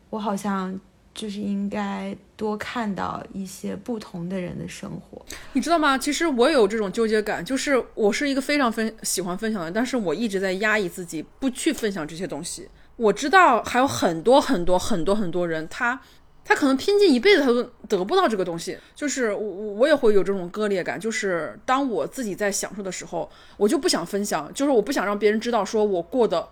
[0.09, 0.79] 我好像
[1.13, 5.23] 就是应该多看到一些不同的人的生活。
[5.53, 5.95] 你知道吗？
[5.97, 15.99] 其实我有这种纠结感，就是我是一个非常分喜欢分享的，但是我一直在压抑自己，不去分享这些东西。”我知道还有很多很多很多很多人，他
[16.45, 18.77] 他可能拼尽一辈子他都得不到这个东西。
[18.95, 26.47] 就是我我也会有这种割裂感，就是当我自己在享受的时候，我就不想分享，就是我不想让别人知道说我过得。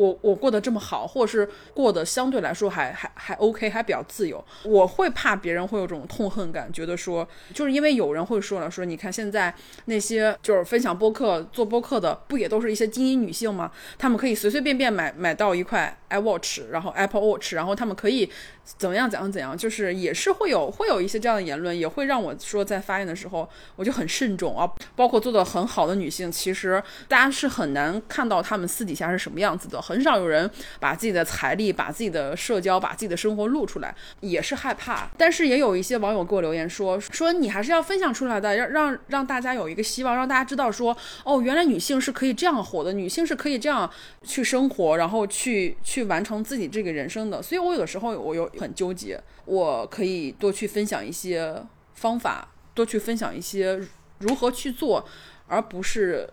[0.00, 4.42] 我我过得这么好，或者是过得相对来说还还还 OK，还比较自由。
[4.64, 13.70] 我会怕别人会有这种痛恨感，觉得说就是因为有人会说了，说你看现在那些就是分享播客、做播客的，不也都是一些精英女性吗？
[13.98, 18.30] 她们可以随随便便买买到一块 iWatch，然后 Apple Watch，然后她们可以
[18.64, 23.46] 怎么样怎样怎样，就是也是会有会有一些这样的言论，也会让我说在发言的时候
[23.76, 24.70] 我就很慎重啊。
[24.96, 29.89] 包括做的很好的女性，其实大家是很难看到她们私底下是什么样子的。
[29.90, 35.10] 很少有人把自己的财力、把自己的社交、把自己的生活露出来，也是害怕。
[35.18, 43.90] 但是也有一些网友给我留言说：“说你还是要分享出来的，让让让大家有一个希望，让大家知道说，哦，原来女性是可以这样活的，女性是可以这样
[44.22, 51.60] 去生活，然后去去完成自己这个人生的。”所以，我有的时候我有很纠结，我可以多去分享一些
[51.94, 53.80] 方法，多去分享一些
[54.18, 55.04] 如何去做，
[55.48, 56.28] 而不是。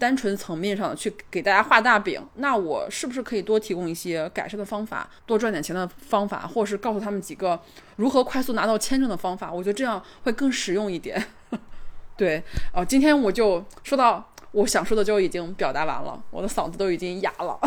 [0.00, 7.60] 单纯层面上的去给大家画大饼，那我是不是可以多提供一些改善的方法，多赚点钱的方法，或是告诉他们几个
[7.96, 9.52] 如何快速拿到签证的方法？
[9.52, 11.22] 我觉得这样会更实用一点。
[12.16, 12.42] 对，
[12.72, 17.60] 哦，今天我就说到我想说的就已经表达完了，我的嗓子都已经哑了。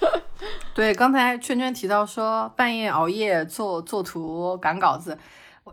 [0.74, 5.18] 对，刚才圈圈提到说半夜熬夜做做图赶稿子。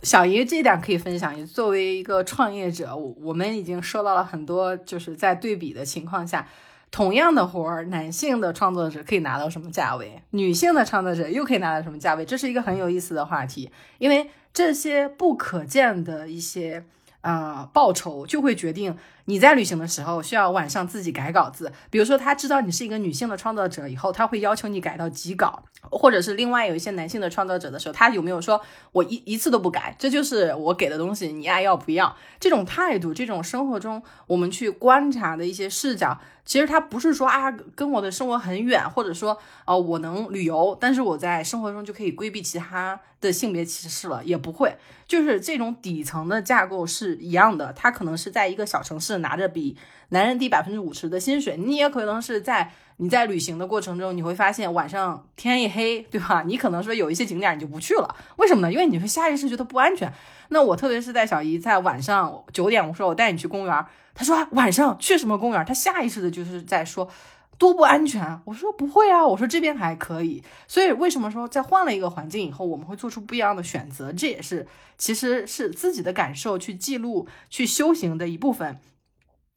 [0.01, 1.45] 小姨这点可以分享。
[1.45, 6.47] 作为一个创业者，我我们已经收到了很多，就是在对比的情况下，
[6.91, 13.69] 同样的活儿，男性的创作者可以拿到什么价位，女性的创作者又可以拿到什么价位，这是一个很有意思的话题。
[13.97, 16.85] 因为这些不可见的一些
[17.21, 21.71] 啊报酬，就会决定你在旅行的时候需要晚上自己改稿子。
[21.89, 25.63] 比如说，他知道你是一个女性的创作者以后，他会要求你改到几稿。
[25.91, 28.59] 或者是另外有一些男性的创作者的时候，他有没有说
[28.91, 32.15] 我一一次都不改，这就是我给的东西，你爱要不要？
[32.39, 44.75] 这种态度，这种生活中我们去观察的一些视角，其实他不是说啊跟我的生活很远，或者说哦我能旅游，但是我在生活中就可以规避其他的性别歧视了，也不会，
[45.07, 47.71] 就是这种底层的架构是一样的。
[47.73, 49.77] 他可能是在一个小城市拿着比
[50.09, 52.71] 男人低百分之五十的薪水，你也可能是在。
[52.97, 56.43] 你在旅行的过程中，你会发现晚上天一黑，对吧？
[56.47, 58.71] 你可能说有一些景点你就不去了，为什么呢？
[58.71, 60.09] 因为你会下意识觉得不安全。
[60.47, 65.65] 那我特别是在小姨在晚上九点，我说我带你去公园，她说晚上去什么公园？
[65.65, 67.09] 她下意识的就是在说
[67.57, 68.39] 多不安全。
[68.45, 70.41] 我说不会啊，我说这边还可以。
[70.65, 74.13] 所以为什么说在换了一个环境以后，我们会做出不一样的选择？
[74.13, 74.65] 这也是
[74.97, 78.79] 其实是自己的感受去记录、去修行的一部分。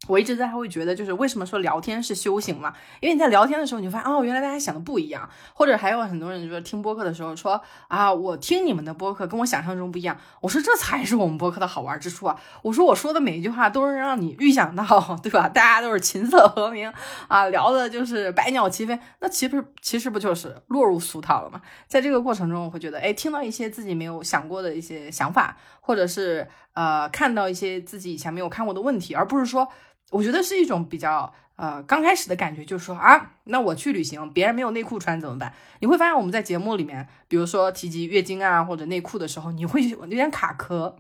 [0.07, 2.73] 我一直在会觉得，就是为什么说聊天是修行嘛？
[3.01, 5.29] 因为你在聊天的时候，你就发现哦，原来大家想的不一样。
[5.53, 10.17] 或者还有很多人就是听播客的时候说啊，我听你们的播客跟我想象中不一样。
[10.41, 12.41] 我说这才是我们播客的好玩之处啊！
[12.63, 15.49] 我说我说的每一句话都是让你预想到，对吧？
[15.49, 16.91] 大家都是琴瑟和鸣
[17.27, 18.99] 啊，聊的就是百鸟齐飞。
[19.19, 21.61] 那其实其实不就是落入俗套了吗？
[21.89, 29.69] 在这个过程中，我会觉得，哎，听到一些自己没有想过的一些想法，或者是呃，看到一些自己以前没有看过的问题，而不是说。
[30.11, 35.53] 我觉得是一种比较呃刚开始的感觉，就是说啊，那我去旅行，别人没有内裤穿怎么办？
[35.81, 40.97] 你会发现我们在节目里面，比如说提及月经啊或者内裤的时候，你会 有点卡壳。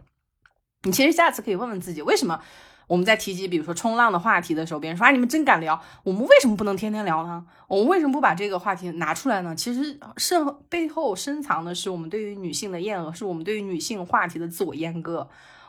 [0.82, 2.40] 你其实下次可以问问自己，为什么
[2.86, 7.44] 我们在提及比如说冲浪的话题的时候，别人说啊你们真敢聊，我们为什么不能天天聊呢？
[7.66, 9.54] 我们为什么不把这个话题拿出来呢？
[9.56, 15.28] 其实深背后深藏的是我们对于女性的厌恶，是我们对于女性话题的自我阉割。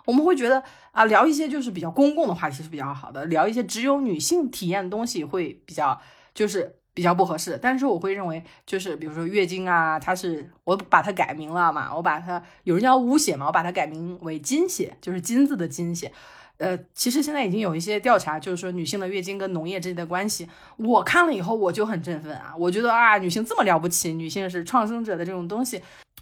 [0.10, 6.02] 我们会觉得啊，聊一些就是比较公共的话题是比较好的，聊一些只有女性体验的东西会比较
[6.34, 7.60] 就是比较不合适。
[7.62, 16.12] 但是我会认为，就是比如说月经啊，它是我把它改名了嘛，我把它有人叫污血嘛，我把它改名为金血，就是金子的金血。
[16.58, 25.80] 呃，其实现在已经有一些调查，就是说女性的月经跟农业之间的关系，我看了以后我就很振奋啊，我觉得啊，女性这么了不起，女性是创生者的这种东西。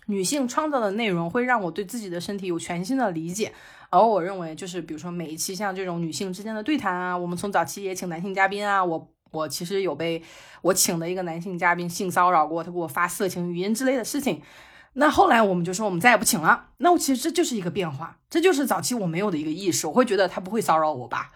[0.09, 3.51] 女性创造的内容会让我对自己的身体有全新的理解，
[3.89, 10.21] 而我认为就是比如说每一期像这种女性之间的对谈啊，我们从早期也请男性嘉宾啊，我我其实有被
[10.61, 14.41] 我请的一个男性嘉宾性骚扰过，他给我发色情语音之类的事情，
[14.93, 21.31] 那后来我们就说我们再也不请了，那我其实这就是一个变化，这就是早期我没有的一个意识，我会觉得他不会骚扰我吧。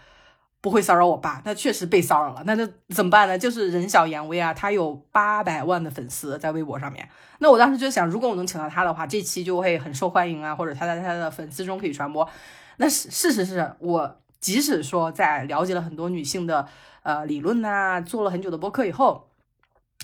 [0.61, 3.35] 不会骚扰我爸，那确实被骚扰了，那那怎么办呢？
[3.35, 7.09] 就是人小言微啊，他有八百万的粉丝在微博上面。
[7.39, 12.29] 那我当时就想，如果我能请到他的话，这期就会很受欢迎啊，或者他在他的粉丝中可以传播。
[12.77, 16.67] 那事事实是我即使说在了解了很多女性的
[17.01, 19.27] 呃理论呐，做了很久的播客以后，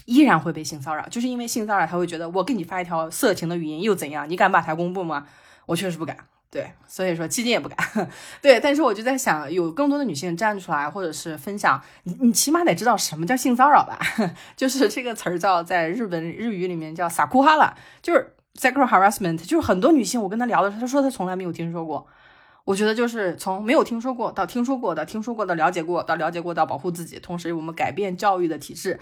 [0.06, 4.28] 依然会被性骚扰，就是因为性骚扰，他会觉得我给你发一条色情的语音又怎样？
[4.28, 5.28] 你敢把它公布吗？
[5.68, 6.18] 我确实不敢。
[6.50, 7.78] 对，所以说基金也不敢。
[8.42, 14.00] 对，但是我就在想，有更多的女性站出来，或者是分享，你你起码得知道什么叫性骚扰吧？
[14.56, 22.08] 就是这个词儿叫在日本日语里面叫撒库哈拉，就是 sexual harassment，就是很多女性我跟她聊的时候，她说她从来没有听说过。
[22.64, 29.00] 我觉得就是从没有听说过到听说过的，听说过的了解过到了解过到保护自己，同时我们改变教育的体制，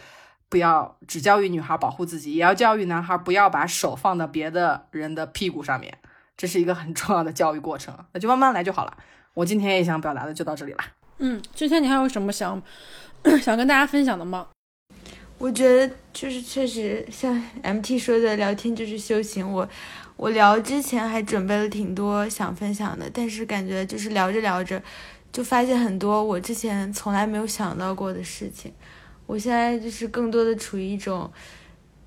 [0.50, 5.98] 不要只教育女孩保护自己，也要教育男孩不要把手放到别的人的屁股上面。
[6.38, 8.98] 这是一个很重要的教育过程，那就慢慢来就好了。
[9.34, 10.80] 我今天也想表达的就到这里了。
[11.20, 12.62] 嗯，今天你还有什么想
[13.42, 14.48] 想跟大家分享的吗？
[15.38, 17.34] 我觉得就是确实像
[17.64, 19.50] MT 说的，聊天就是修行。
[19.50, 19.68] 我
[20.16, 24.82] 我聊之前还准备了挺多想分享的，但是感觉就是聊着聊着，
[25.32, 28.74] 就发现很多我之前从来没有想到过的事情。
[29.26, 31.30] 我现在就是更多的处于一种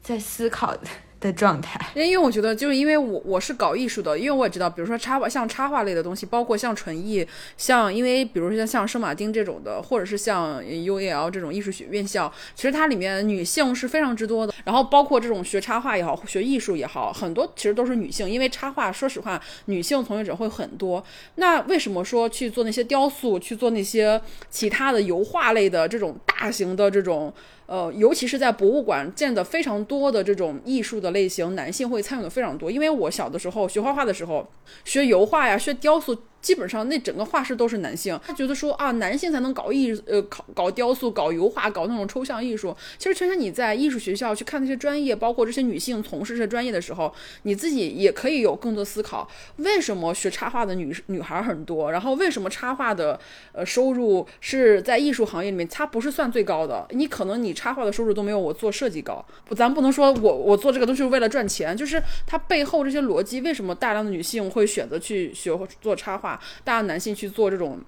[0.03, 0.87] 在思考的
[1.21, 1.81] 的状态。
[1.95, 14.55] 因为我觉得，就是因为我我是搞艺术的，因为我也知道，比如说插画，像插画类的东西，包括像纯艺，像因为比如说像圣马丁这种的，或者是像 UAL 这种艺术学院校，其实它里面女性是非常之多的。
[14.65, 21.03] 然后包括这种学插画也好，学艺术也好，很多其实都是女性，因为插画，说实话，女性从业者会很多。
[21.37, 27.33] 那为什么说去做那些雕塑，去做那些其他的油画类的这种大型的这种？
[27.69, 32.71] 呃，尤其是在博物馆见的非常多的这种艺术的类型，男性会参与的非常多。
[32.71, 34.51] 因为我小的时候学画画的时候，
[34.85, 36.19] 学油画呀，学雕塑。
[36.41, 42.77] 基本上那整个画室都是男性，他觉得说啊，男性才能搞艺呃搞搞雕塑、搞油画、搞那种抽象艺术。
[42.97, 47.13] 其实，圈圈你在艺术学校去看那些专业，包括这些女性从事这专业的时候，
[47.43, 51.91] 你自己也可以有更多思考：为什么学插画的女女孩很多？
[51.91, 53.19] 然后为什么插画的
[53.53, 56.87] 呃收入是在艺术行业里面它不是算最高的？
[56.91, 59.25] 你可能你插画的收入都没有我做设计高。
[59.45, 66.28] 不，咱不能说我我做这个都是为了赚钱，就是它背后这些逻辑，为什么大量的女性会选择去学做插画？
[66.65, 67.79] 大量男性去做这种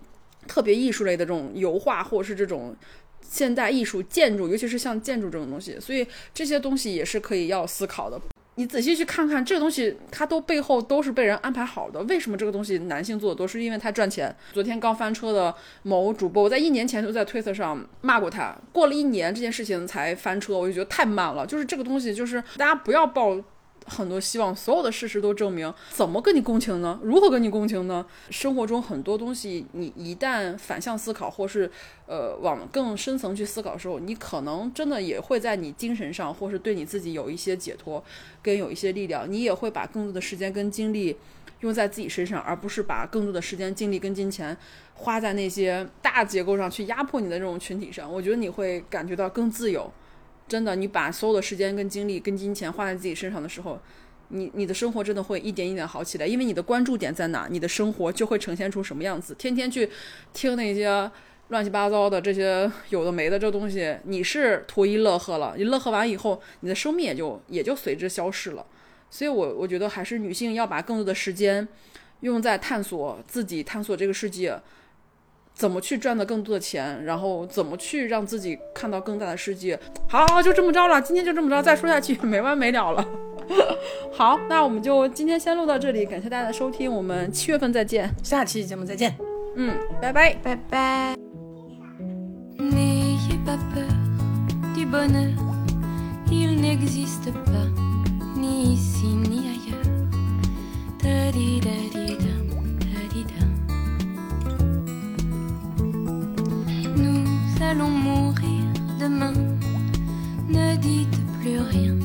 [0.46, 2.76] 特别艺术类的这种油画，或者是这种
[3.20, 8.20] 现代艺术建筑，尤其是像建筑这种东西，所以这些东西也是可以要思考的。
[8.56, 12.02] 你仔细去看看，这个东西它都背后都是被人安排好的。
[12.02, 13.48] 为什么这个东西男性做的多？
[13.48, 14.34] 是因为他赚钱。
[14.52, 21.46] 昨天刚翻车的某主播，我在一年前就在推特上骂过他，过了一年这件事情才翻车，我就觉得太慢了。
[21.46, 23.40] 就是这个东西，就是大家不要抱。
[23.86, 26.98] 很多希望，所有的事实都证明，怎么跟你共情呢？
[27.02, 28.04] 如何跟你共情呢？
[28.30, 31.70] 生活中很多东西，你一旦反向思考，或是
[32.06, 38.02] 呃往更深层去思考的时候，你可能真的也会在你精神上，或是对你自己有一些解脱，
[38.42, 39.30] 跟有一些力量。
[39.30, 41.16] 你也会把更多的时间跟精力
[41.60, 44.56] 用在自己身上，而不是把更多的时间、精力跟金钱
[44.94, 48.12] 花在那些大结构上去压迫你的这种群体上。
[48.12, 49.90] 我觉得你会感觉到更自由。
[50.50, 53.80] 真的，你把所有的时间、跟精力、跟金钱花在自己身上的时候，
[54.30, 56.26] 你你的生活真的会一点一点好起来。
[56.26, 59.32] 因为你的关注点在哪，你的生活就会呈现出什么样子。
[59.36, 59.88] 天天去
[60.32, 61.08] 听那些
[61.50, 65.54] 乱七八糟的这些有的没的这东西，你是图一乐呵了。
[65.56, 68.66] 你乐呵完以后，你的生命也就也就随之消逝了。
[69.08, 71.68] 所以，我我觉得还是女性要把更多的时间
[72.22, 74.60] 用在探索自己、探索这个世界。
[75.54, 79.78] 怎么去赚到更多的钱，然后怎么去让自己看到更大的世界？
[80.08, 83.06] 好，好就这么着了，今天就这么着，再说下去没完没了了。
[84.12, 89.14] 好，那我们就今天先录到这里，感谢大家的收听，我们七月份再见，下期节目再见，
[89.56, 91.14] 嗯，拜拜，拜拜。
[107.70, 108.64] Allons mourir
[108.98, 109.32] demain.
[110.48, 111.96] Ne dites plus rien,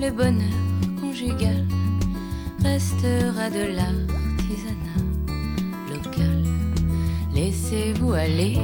[0.00, 0.58] le bonheur
[1.00, 1.66] conjugal
[2.62, 5.02] restera de l'artisanat
[5.90, 6.44] local.
[7.34, 8.56] Laissez-vous aller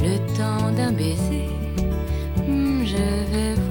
[0.00, 1.48] le temps d'un baiser,
[2.46, 3.67] hmm, je vais